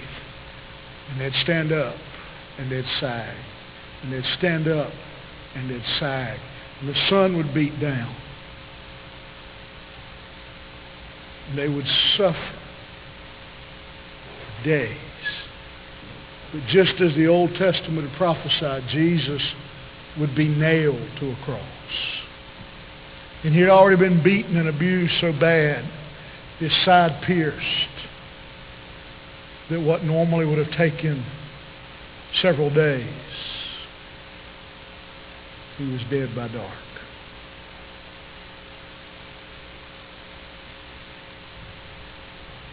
And 1.11 1.21
they'd 1.21 1.35
stand 1.43 1.73
up 1.73 1.97
and 2.59 2.71
they'd 2.71 2.85
sag. 3.01 3.37
And 4.03 4.13
they'd 4.13 4.25
stand 4.39 4.67
up 4.67 4.93
and 5.55 5.71
they'd 5.71 5.85
sag. 6.01 6.41
And 6.81 6.89
the 6.89 7.09
sun 7.09 7.37
would 7.37 7.55
beat 7.55 7.79
down. 7.81 8.15
And 11.49 11.59
they 11.59 11.69
would 11.69 11.87
suffer 12.17 12.59
days. 14.65 14.97
But 16.53 16.63
just 16.69 17.01
as 17.01 17.15
the 17.15 17.29
Old 17.29 17.55
Testament 17.55 18.09
had 18.09 18.19
prophesied, 18.19 18.85
Jesus 18.89 19.43
would 20.19 20.35
be 20.35 20.49
nailed 20.49 21.09
to 21.21 21.31
a 21.31 21.37
cross. 21.45 21.63
And 23.47 23.55
he 23.55 23.61
had 23.61 23.71
already 23.71 23.97
been 23.97 24.25
beaten 24.25 24.57
and 24.57 24.69
abused 24.69 25.15
so 25.21 25.31
bad, 25.31 25.89
his 26.59 26.73
side 26.85 27.23
pierced 27.23 27.63
that 29.71 29.81
what 29.81 30.03
normally 30.03 30.45
would 30.45 30.59
have 30.59 30.77
taken 30.77 31.25
several 32.43 32.71
days, 32.75 33.09
he 35.79 35.85
was 35.85 36.01
dead 36.11 36.35
by 36.35 36.49
dark. 36.49 36.73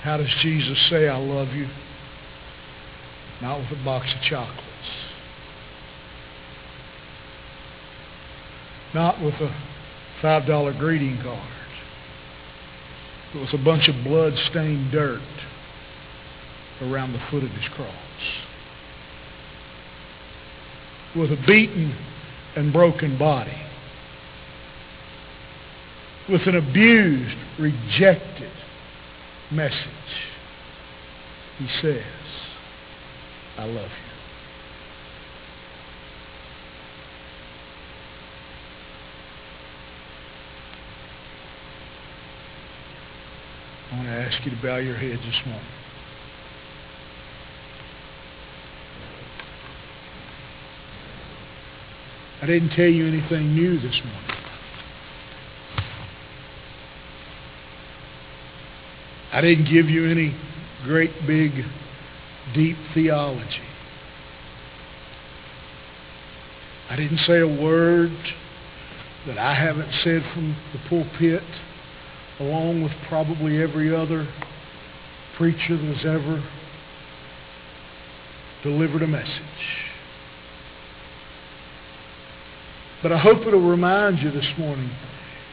How 0.02 0.18
does 0.18 0.34
Jesus 0.42 0.90
say, 0.90 1.08
I 1.08 1.18
love 1.18 1.50
you? 1.50 1.70
Not 3.44 3.60
with 3.60 3.80
a 3.80 3.86
box 3.86 4.12
of 4.12 4.22
chocolates. 4.24 4.64
Not 8.96 9.22
with 9.22 9.36
a 9.36 9.56
$5 10.24 10.80
greeting 10.80 11.22
card. 11.22 11.52
But 13.34 13.42
with 13.42 13.54
a 13.54 13.64
bunch 13.64 13.88
of 13.90 14.04
blood-stained 14.04 14.92
dirt 14.92 15.22
around 16.82 17.14
the 17.14 17.22
foot 17.30 17.44
of 17.44 17.50
his 17.52 17.68
cross. 17.76 17.94
with 21.16 21.32
a 21.32 21.38
beaten 21.48 21.96
and 22.56 22.74
broken 22.74 23.18
body, 23.18 23.58
with 26.30 26.42
an 26.48 26.56
abused, 26.56 27.38
rejected 27.60 28.52
message. 29.52 29.78
He 31.60 31.68
says, 31.82 32.04
I 33.58 33.66
love 33.66 33.90
you. 33.90 34.03
I 43.94 43.96
want 43.96 44.08
to 44.08 44.14
ask 44.14 44.44
you 44.44 44.50
to 44.50 44.60
bow 44.60 44.78
your 44.78 44.98
heads 44.98 45.22
this 45.22 45.40
morning. 45.46 45.68
I 52.42 52.48
didn't 52.48 52.72
tell 52.72 52.88
you 52.88 53.06
anything 53.08 53.54
new 53.54 53.76
this 53.76 54.02
morning. 54.04 54.32
I 59.32 59.42
didn't 59.42 59.66
give 59.66 59.88
you 59.90 60.10
any 60.10 60.36
great 60.84 61.12
big 61.28 61.52
deep 62.56 62.78
theology. 62.96 63.46
I 66.90 66.96
didn't 66.96 67.20
say 67.28 67.42
a 67.42 67.48
word 67.48 68.18
that 69.28 69.38
I 69.38 69.54
haven't 69.54 69.94
said 70.04 70.24
from 70.34 70.58
the 70.74 70.80
pulpit 70.90 71.44
along 72.40 72.84
with 72.84 72.92
probably 73.08 73.62
every 73.62 73.96
other 73.96 74.28
preacher 75.38 75.78
that 75.78 75.96
has 75.96 76.06
ever 76.06 76.44
delivered 78.64 79.02
a 79.02 79.08
message. 79.08 79.30
But 83.02 83.12
I 83.12 83.18
hope 83.18 83.46
it'll 83.46 83.60
remind 83.60 84.20
you 84.20 84.32
this 84.32 84.48
morning, 84.58 84.90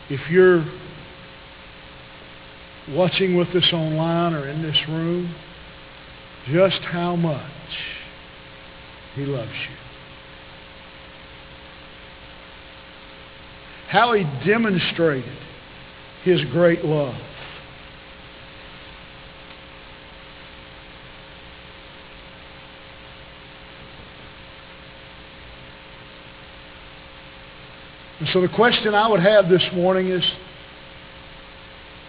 if 0.09 0.21
you're 0.31 0.65
watching 2.91 3.37
with 3.37 3.49
us 3.49 3.73
online 3.73 4.35
or 4.35 4.49
in 4.49 4.63
this 4.63 4.79
room, 4.89 5.35
just 6.47 6.81
how 6.83 7.17
much 7.17 7.51
he 9.15 9.23
loves 9.23 9.51
you. 9.51 9.77
How 13.89 14.13
he 14.13 14.23
demonstrated 14.49 15.37
his 16.25 16.45
great 16.53 16.85
love. 16.85 17.15
And 28.21 28.29
so 28.35 28.43
the 28.43 28.49
question 28.49 28.95
I 28.95 29.09
would 29.09 29.21
have 29.21 29.49
this 29.49 29.65
morning 29.73 30.09
is, 30.09 30.23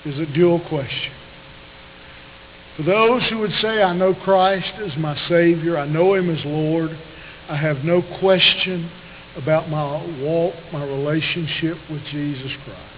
is 0.04 0.20
a 0.20 0.26
dual 0.26 0.60
question. 0.68 1.14
For 2.76 2.84
those 2.84 3.28
who 3.30 3.40
would 3.40 3.54
say, 3.62 3.82
I 3.82 3.94
know 3.94 4.14
Christ 4.14 4.74
as 4.80 4.98
my 4.98 5.18
Savior, 5.30 5.78
I 5.78 5.88
know 5.88 6.16
him 6.16 6.30
as 6.30 6.44
Lord, 6.44 6.98
I 7.48 7.56
have 7.56 7.86
no 7.86 8.02
question 8.20 8.92
about 9.38 9.70
my 9.70 10.06
walk, 10.22 10.54
my 10.74 10.84
relationship 10.84 11.78
with 11.90 12.04
Jesus 12.12 12.52
Christ. 12.66 12.91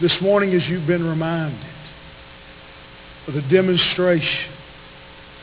This 0.00 0.12
morning 0.20 0.52
as 0.54 0.68
you've 0.68 0.88
been 0.88 1.06
reminded 1.06 1.64
of 3.28 3.34
the 3.34 3.42
demonstration 3.42 4.52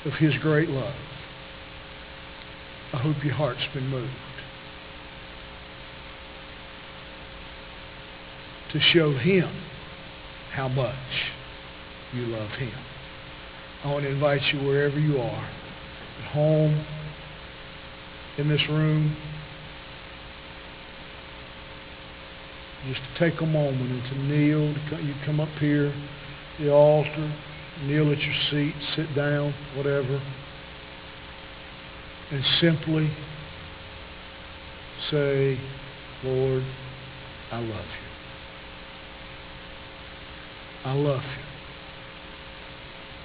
of 0.04 0.12
his 0.14 0.34
great 0.42 0.68
love, 0.68 0.94
I 2.92 2.98
hope 2.98 3.24
your 3.24 3.34
heart's 3.34 3.66
been 3.74 3.88
moved. 3.88 4.12
To 8.74 8.80
show 8.82 9.18
him 9.18 9.50
how 10.52 10.68
much 10.68 10.96
you 12.14 12.26
love 12.26 12.50
him. 12.52 12.74
I 13.86 13.92
want 13.92 14.04
to 14.04 14.10
invite 14.10 14.42
you 14.54 14.68
wherever 14.68 15.00
you 15.00 15.18
are, 15.18 15.50
at 16.20 16.26
home, 16.26 16.86
in 18.38 18.50
this 18.50 18.62
room, 18.70 19.16
just 22.88 23.02
to 23.02 23.30
take 23.32 23.42
a 23.42 23.46
moment 23.46 23.92
and 23.92 24.04
to 24.04 24.16
kneel. 24.24 24.68
You 25.04 25.14
come 25.26 25.40
up 25.40 25.50
here, 25.60 25.94
the 26.60 26.72
altar, 26.72 27.34
kneel 27.84 28.12
at 28.12 28.20
your 28.20 28.36
seat, 28.50 28.76
sit 28.96 29.16
down, 29.16 29.54
whatever, 29.76 30.22
and 32.32 32.44
simply 32.60 33.16
say, 35.10 35.60
Lord, 36.24 36.64
I 37.52 37.60
love 37.60 37.70
you. 37.70 38.10
I 40.84 40.94
love 40.94 41.24
you. 41.24 41.44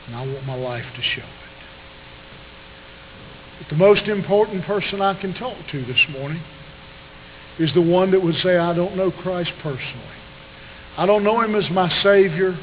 And 0.07 0.17
I 0.17 0.27
want 0.27 0.47
my 0.47 0.55
life 0.55 0.85
to 0.95 1.03
show 1.03 1.23
it. 1.23 1.29
But 3.59 3.69
the 3.71 3.77
most 3.77 4.03
important 4.09 4.65
person 4.65 5.01
I 5.01 5.15
can 5.19 5.35
talk 5.35 5.57
to 5.73 5.85
this 5.85 6.07
morning 6.11 6.43
is 7.59 7.73
the 7.75 7.81
one 7.81 8.11
that 8.11 8.23
would 8.23 8.35
say, 8.37 8.57
I 8.57 8.75
don't 8.75 8.97
know 8.97 9.11
Christ 9.11 9.53
personally. 9.63 10.03
I 10.97 11.07
don't 11.07 11.25
know 11.25 11.41
him 11.41 11.55
as 11.55 11.71
my 11.71 11.91
Savior. 12.03 12.59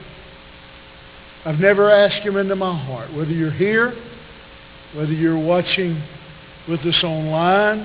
I've 1.46 1.60
never 1.60 1.90
asked 1.90 2.26
him 2.26 2.38
into 2.38 2.56
my 2.56 2.78
heart. 2.86 3.14
Whether 3.14 3.32
you're 3.32 3.52
here, 3.52 3.96
whether 4.96 5.12
you're 5.12 5.38
watching 5.38 6.02
with 6.68 6.80
us 6.82 7.04
online, 7.04 7.80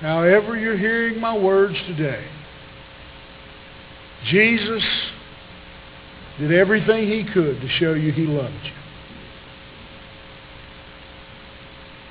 however 0.00 0.56
you're 0.56 0.78
hearing 0.78 1.20
my 1.20 1.36
words 1.36 1.74
today, 1.86 2.24
Jesus 4.30 4.82
did 6.38 6.52
everything 6.52 7.08
he 7.08 7.24
could 7.24 7.60
to 7.60 7.68
show 7.68 7.94
you 7.94 8.12
he 8.12 8.22
loved 8.22 8.54
you. 8.64 8.72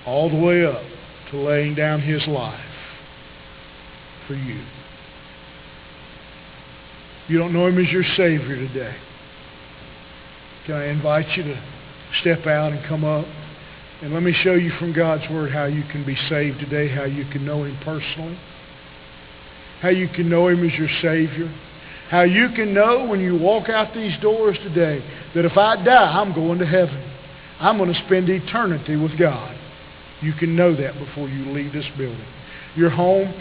All 0.05 0.29
the 0.29 0.37
way 0.37 0.65
up 0.65 0.90
to 1.31 1.37
laying 1.37 1.75
down 1.75 2.01
his 2.01 2.25
life 2.27 2.59
for 4.27 4.35
you. 4.35 4.63
You 7.27 7.37
don't 7.37 7.53
know 7.53 7.67
him 7.67 7.77
as 7.79 7.91
your 7.91 8.03
Savior 8.15 8.55
today. 8.55 8.95
Can 10.65 10.75
I 10.75 10.85
invite 10.87 11.37
you 11.37 11.43
to 11.43 11.63
step 12.21 12.45
out 12.45 12.73
and 12.73 12.85
come 12.85 13.03
up? 13.03 13.25
And 14.01 14.13
let 14.13 14.23
me 14.23 14.33
show 14.43 14.53
you 14.53 14.71
from 14.79 14.93
God's 14.93 15.29
Word 15.29 15.51
how 15.51 15.65
you 15.65 15.83
can 15.91 16.05
be 16.05 16.15
saved 16.27 16.59
today, 16.59 16.87
how 16.89 17.05
you 17.05 17.25
can 17.25 17.45
know 17.45 17.63
him 17.63 17.77
personally, 17.83 18.37
how 19.81 19.89
you 19.89 20.07
can 20.09 20.29
know 20.29 20.47
him 20.47 20.67
as 20.67 20.73
your 20.77 20.89
Savior. 21.01 21.53
How 22.09 22.23
you 22.23 22.49
can 22.49 22.73
know 22.73 23.05
when 23.05 23.21
you 23.21 23.37
walk 23.37 23.69
out 23.69 23.93
these 23.93 24.19
doors 24.19 24.57
today 24.63 25.01
that 25.33 25.45
if 25.45 25.55
I 25.57 25.81
die, 25.81 26.19
I'm 26.19 26.33
going 26.33 26.59
to 26.59 26.65
heaven. 26.65 27.01
I'm 27.57 27.77
going 27.77 27.93
to 27.93 28.03
spend 28.05 28.27
eternity 28.27 28.97
with 28.97 29.17
God. 29.17 29.57
You 30.21 30.33
can 30.33 30.55
know 30.55 30.75
that 30.75 30.97
before 30.99 31.27
you 31.27 31.51
leave 31.51 31.73
this 31.73 31.87
building. 31.97 32.25
You're 32.75 32.91
home, 32.91 33.33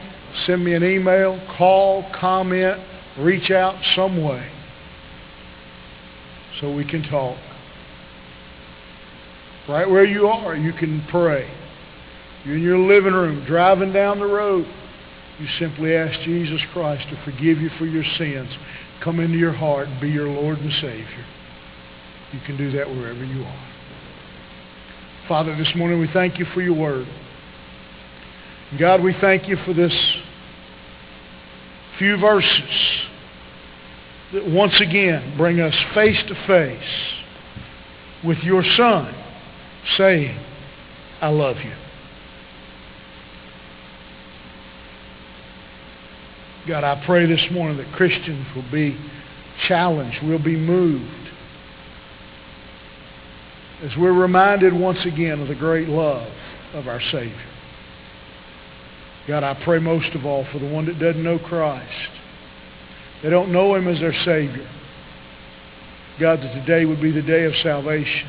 send 0.47 0.65
me 0.65 0.75
an 0.75 0.83
email, 0.83 1.41
call, 1.57 2.11
comment, 2.19 2.81
reach 3.19 3.51
out 3.51 3.77
some 3.95 4.23
way 4.23 4.51
so 6.61 6.73
we 6.73 6.85
can 6.85 7.03
talk. 7.03 7.39
Right 9.69 9.89
where 9.89 10.05
you 10.05 10.27
are, 10.27 10.57
you 10.57 10.73
can 10.73 11.05
pray. 11.11 11.51
You're 12.45 12.57
in 12.57 12.63
your 12.63 12.79
living 12.79 13.13
room, 13.13 13.45
driving 13.45 13.93
down 13.93 14.19
the 14.19 14.27
road. 14.27 14.67
You 15.39 15.47
simply 15.59 15.95
ask 15.95 16.21
Jesus 16.21 16.61
Christ 16.73 17.09
to 17.11 17.25
forgive 17.25 17.61
you 17.61 17.71
for 17.79 17.87
your 17.87 18.05
sins, 18.19 18.51
come 19.03 19.21
into 19.21 19.39
your 19.39 19.53
heart 19.53 19.89
and 19.89 20.01
be 20.01 20.09
your 20.09 20.29
Lord 20.29 20.59
and 20.59 20.73
Savior. 20.75 21.27
You 22.33 22.41
can 22.47 22.57
do 22.57 22.71
that 22.73 22.89
wherever 22.89 23.25
you 23.25 23.45
are. 23.45 23.70
Father, 25.31 25.55
this 25.57 25.73
morning 25.77 26.01
we 26.01 26.09
thank 26.13 26.41
you 26.41 26.45
for 26.47 26.61
your 26.61 26.75
word. 26.75 27.07
God, 28.81 29.01
we 29.01 29.15
thank 29.21 29.47
you 29.47 29.57
for 29.65 29.73
this 29.73 29.95
few 32.01 32.17
verses 32.17 33.01
that 34.33 34.45
once 34.45 34.75
again 34.81 35.37
bring 35.37 35.61
us 35.61 35.73
face 35.95 36.21
to 36.27 36.35
face 36.49 36.83
with 38.25 38.39
your 38.39 38.65
Son 38.77 39.15
saying, 39.97 40.37
I 41.21 41.29
love 41.29 41.59
you. 41.59 41.77
God, 46.67 46.83
I 46.83 47.05
pray 47.07 47.27
this 47.27 47.47
morning 47.53 47.77
that 47.77 47.93
Christians 47.93 48.49
will 48.57 48.69
be 48.73 48.99
challenged, 49.69 50.25
will 50.25 50.43
be 50.43 50.57
moved, 50.57 51.20
as 53.83 53.97
we're 53.97 54.13
reminded 54.13 54.73
once 54.73 54.99
again 55.07 55.41
of 55.41 55.49
the 55.49 55.55
great 55.55 55.89
love 55.89 56.31
of 56.75 56.87
our 56.87 57.01
Savior. 57.11 57.47
God, 59.27 59.43
I 59.43 59.55
pray 59.65 59.79
most 59.79 60.15
of 60.15 60.27
all 60.27 60.47
for 60.53 60.59
the 60.59 60.69
one 60.69 60.87
that 60.87 60.99
doesn't 60.99 61.23
know 61.23 61.39
Christ. 61.39 62.11
They 63.23 63.31
don't 63.31 63.53
know 63.53 63.75
him 63.75 63.89
as 63.89 64.01
their 64.01 64.15
Savior. 64.25 64.69
God, 66.19 66.41
that 66.41 66.53
today 66.53 66.85
would 66.85 67.01
be 67.01 67.13
the 67.13 67.23
day 67.23 67.45
of 67.45 67.55
salvation. 67.63 68.29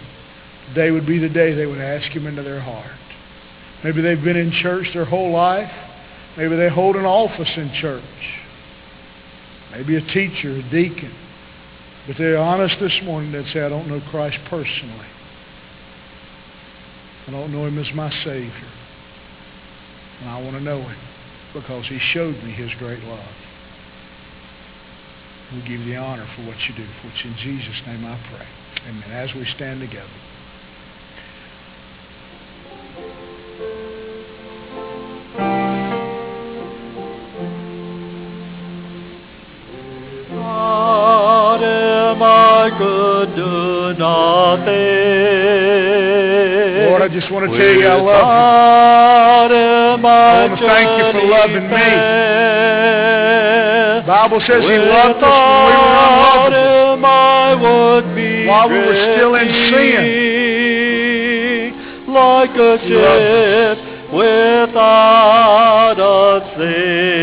Today 0.69 0.91
would 0.91 1.05
be 1.05 1.19
the 1.19 1.29
day 1.29 1.53
they 1.53 1.65
would 1.65 1.81
ask 1.81 2.09
him 2.11 2.27
into 2.27 2.43
their 2.43 2.61
heart. 2.61 2.91
Maybe 3.83 4.01
they've 4.01 4.23
been 4.23 4.37
in 4.37 4.51
church 4.61 4.87
their 4.93 5.05
whole 5.05 5.31
life. 5.31 5.71
Maybe 6.37 6.55
they 6.55 6.69
hold 6.69 6.95
an 6.95 7.05
office 7.05 7.49
in 7.57 7.73
church. 7.81 8.03
Maybe 9.71 9.97
a 9.97 10.01
teacher, 10.01 10.51
a 10.51 10.69
deacon. 10.69 11.13
But 12.07 12.17
they're 12.17 12.37
honest 12.37 12.75
this 12.79 12.97
morning. 13.03 13.31
They'd 13.31 13.51
say, 13.53 13.61
I 13.61 13.69
don't 13.69 13.87
know 13.87 14.01
Christ 14.11 14.37
personally. 14.49 15.07
I 17.31 17.33
don't 17.33 17.53
know 17.53 17.65
him 17.65 17.79
as 17.79 17.87
my 17.93 18.11
Savior. 18.25 18.71
And 20.19 20.29
I 20.29 20.41
want 20.41 20.57
to 20.57 20.59
know 20.59 20.81
him 20.81 20.99
because 21.53 21.87
he 21.87 21.97
showed 22.11 22.35
me 22.43 22.51
his 22.51 22.69
great 22.77 23.01
love. 23.05 23.33
We 25.53 25.61
give 25.61 25.79
you 25.79 25.93
the 25.93 25.95
honor 25.95 26.27
for 26.35 26.45
what 26.45 26.57
you 26.67 26.75
do, 26.75 26.85
for 27.01 27.07
which 27.07 27.23
in 27.23 27.33
Jesus' 27.41 27.81
name 27.87 28.03
I 28.03 28.19
pray. 28.35 28.45
Amen. 28.85 29.11
As 29.11 29.33
we 29.33 29.45
stand 29.55 29.79
together. 29.79 30.09
God 40.29 41.63
am 41.63 42.21
I 42.21 42.69
could 42.77 43.35
do 43.37 43.97
nothing. 43.97 45.20
Just 47.11 47.29
want 47.29 47.43
to 47.43 47.57
tell 47.57 47.73
you 47.75 47.85
I 47.85 47.95
love 47.99 49.51
Him 49.51 50.05
I 50.05 50.47
wanna 50.47 50.55
thank 50.55 50.87
you 50.97 51.11
for 51.11 51.27
loving 51.27 51.67
me. 51.67 51.91
The 53.99 54.07
Bible 54.07 54.39
says 54.47 54.63
he 54.63 54.77
loved 54.79 55.19
us 55.19 55.29
when 55.67 55.75
we 55.75 55.83
were 55.91 56.07
unlovable. 56.47 57.05
I 57.05 57.53
would 57.59 58.15
be 58.15 58.47
While 58.47 58.69
we 58.69 58.79
were 58.79 58.95
still 59.13 59.35
in 59.35 59.47
sin. 59.71 60.03
Like 62.07 62.55
a 62.55 62.77
ship 62.79 63.77
without 64.13 65.99
a 65.99 66.39
sail. 66.55 67.21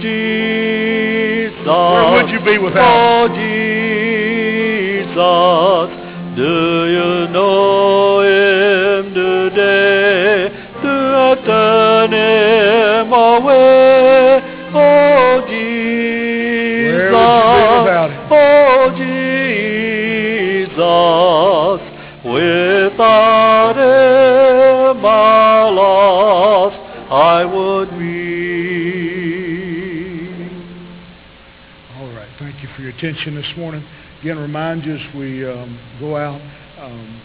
Jesus. 0.00 1.66
Where 1.66 2.12
would 2.12 2.28
you 2.30 2.40
be 2.44 2.58
without 2.58 3.10
Oh, 3.22 3.28
Jesus, 5.10 5.99
do 6.40 6.88
you 6.88 7.28
know 7.28 8.22
him 8.24 9.12
today? 9.12 10.48
To 10.80 10.88
have 10.88 11.44
turned 11.44 12.14
him 12.14 13.12
away. 13.12 14.40
Oh, 14.72 15.44
Jesus. 15.46 16.00
Where 16.96 17.12
would 17.12 17.20
you 17.20 17.44
be 17.44 17.76
without 17.84 18.10
him? 18.10 18.20
Oh, 18.32 18.88
Jesus, 20.64 21.80
without 22.24 23.76
him 23.76 24.96
how 25.02 25.70
lost 25.74 26.80
I 27.12 27.44
would 27.44 27.90
be. 27.98 28.30
All 31.98 32.10
right. 32.14 32.30
Thank 32.38 32.62
you 32.62 32.68
for 32.74 32.80
your 32.80 32.92
attention 32.92 33.34
this 33.34 33.52
morning. 33.58 33.84
Again, 34.20 34.38
remind 34.38 34.84
you 34.84 34.96
as 34.96 35.14
we 35.14 35.48
um, 35.48 35.80
go 35.98 36.14
out 36.14 36.42
um, 36.78 37.22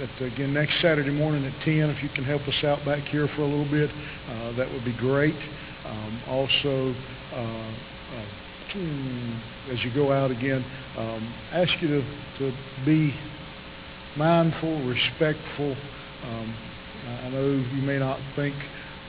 that, 0.00 0.24
again, 0.24 0.52
next 0.52 0.80
Saturday 0.82 1.12
morning 1.12 1.44
at 1.44 1.52
10, 1.64 1.88
if 1.88 2.02
you 2.02 2.08
can 2.08 2.24
help 2.24 2.42
us 2.48 2.64
out 2.64 2.84
back 2.84 3.04
here 3.04 3.28
for 3.36 3.42
a 3.42 3.46
little 3.46 3.70
bit, 3.70 3.88
uh, 4.28 4.50
that 4.56 4.68
would 4.72 4.84
be 4.84 4.92
great. 4.94 5.36
Um, 5.84 6.20
also, 6.26 6.96
uh, 7.32 7.36
uh, 7.36 8.26
as 9.70 9.84
you 9.84 9.94
go 9.94 10.10
out 10.10 10.32
again, 10.32 10.64
um, 10.96 11.32
ask 11.52 11.80
you 11.80 11.86
to, 11.86 12.02
to 12.38 12.52
be 12.84 13.14
mindful, 14.16 14.84
respectful. 14.84 15.76
Um, 16.24 16.56
I 17.06 17.26
I 17.26 17.30
know 17.30 17.52
you 17.52 17.82
may 17.82 18.00
not 18.00 18.18
think 18.34 18.56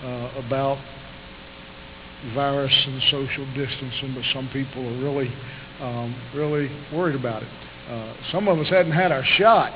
uh, 0.04 0.34
about 0.38 0.78
virus 2.36 2.74
and 2.86 3.02
social 3.10 3.46
distancing, 3.54 4.13
but 4.13 4.24
some 4.34 4.50
people 4.54 4.88
are 4.88 5.04
really, 5.04 5.34
um, 5.81 6.15
really 6.33 6.69
worried 6.93 7.15
about 7.15 7.43
it. 7.43 7.49
Uh, 7.89 8.13
some 8.31 8.47
of 8.47 8.59
us 8.59 8.69
hadn't 8.69 8.91
had 8.91 9.12
our 9.12 9.23
shot. 9.38 9.71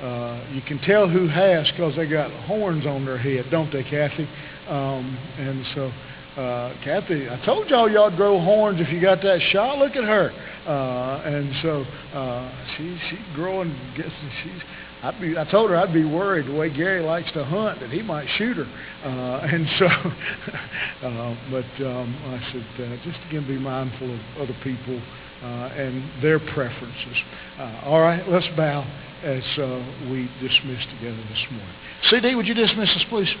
Uh, 0.00 0.44
you 0.52 0.62
can 0.62 0.78
tell 0.78 1.08
who 1.08 1.26
has 1.26 1.68
because 1.72 1.96
they 1.96 2.06
got 2.06 2.30
horns 2.44 2.86
on 2.86 3.04
their 3.04 3.18
head, 3.18 3.46
don't 3.50 3.72
they, 3.72 3.82
Kathy? 3.82 4.28
Um, 4.68 5.18
and 5.38 5.66
so, 5.74 5.92
uh, 6.40 6.74
Kathy, 6.84 7.28
I 7.28 7.44
told 7.44 7.68
y'all 7.68 7.90
y'all 7.90 8.14
grow 8.14 8.38
horns 8.40 8.80
if 8.80 8.92
you 8.92 9.00
got 9.00 9.22
that 9.22 9.40
shot. 9.50 9.78
Look 9.78 9.96
at 9.96 10.04
her. 10.04 10.30
Uh, 10.66 11.22
and 11.24 11.52
so 11.62 11.82
uh, 12.16 12.76
she 12.76 12.96
she's 13.10 13.34
growing. 13.34 13.74
Gets 13.96 14.10
she's. 14.44 14.62
I'd 15.02 15.20
be. 15.20 15.38
I 15.38 15.44
told 15.44 15.70
her 15.70 15.76
I'd 15.76 15.92
be 15.92 16.04
worried 16.04 16.46
the 16.46 16.58
way 16.58 16.70
Gary 16.70 17.02
likes 17.02 17.30
to 17.32 17.44
hunt 17.44 17.80
that 17.80 17.90
he 17.90 18.02
might 18.02 18.28
shoot 18.36 18.56
her. 18.56 18.66
Uh, 19.04 19.46
and 19.52 19.68
so, 19.78 19.86
uh, 21.06 21.36
but 21.50 21.86
um, 21.86 22.16
I 22.26 22.52
said 22.52 22.66
uh, 22.84 22.96
just 23.04 23.18
again 23.28 23.46
be 23.46 23.58
mindful 23.58 24.12
of 24.12 24.20
other 24.40 24.56
people 24.64 25.00
uh, 25.42 25.70
and 25.76 26.22
their 26.22 26.40
preferences. 26.40 27.16
Uh, 27.58 27.82
all 27.84 28.00
right, 28.00 28.28
let's 28.28 28.48
bow 28.56 28.84
as 29.22 29.42
uh, 29.58 30.08
we 30.10 30.30
dismiss 30.40 30.84
together 30.96 31.22
this 31.28 31.46
morning. 31.50 31.74
CD, 32.10 32.34
would 32.34 32.46
you 32.46 32.54
dismiss 32.54 32.90
us, 32.90 33.04
please? 33.08 33.32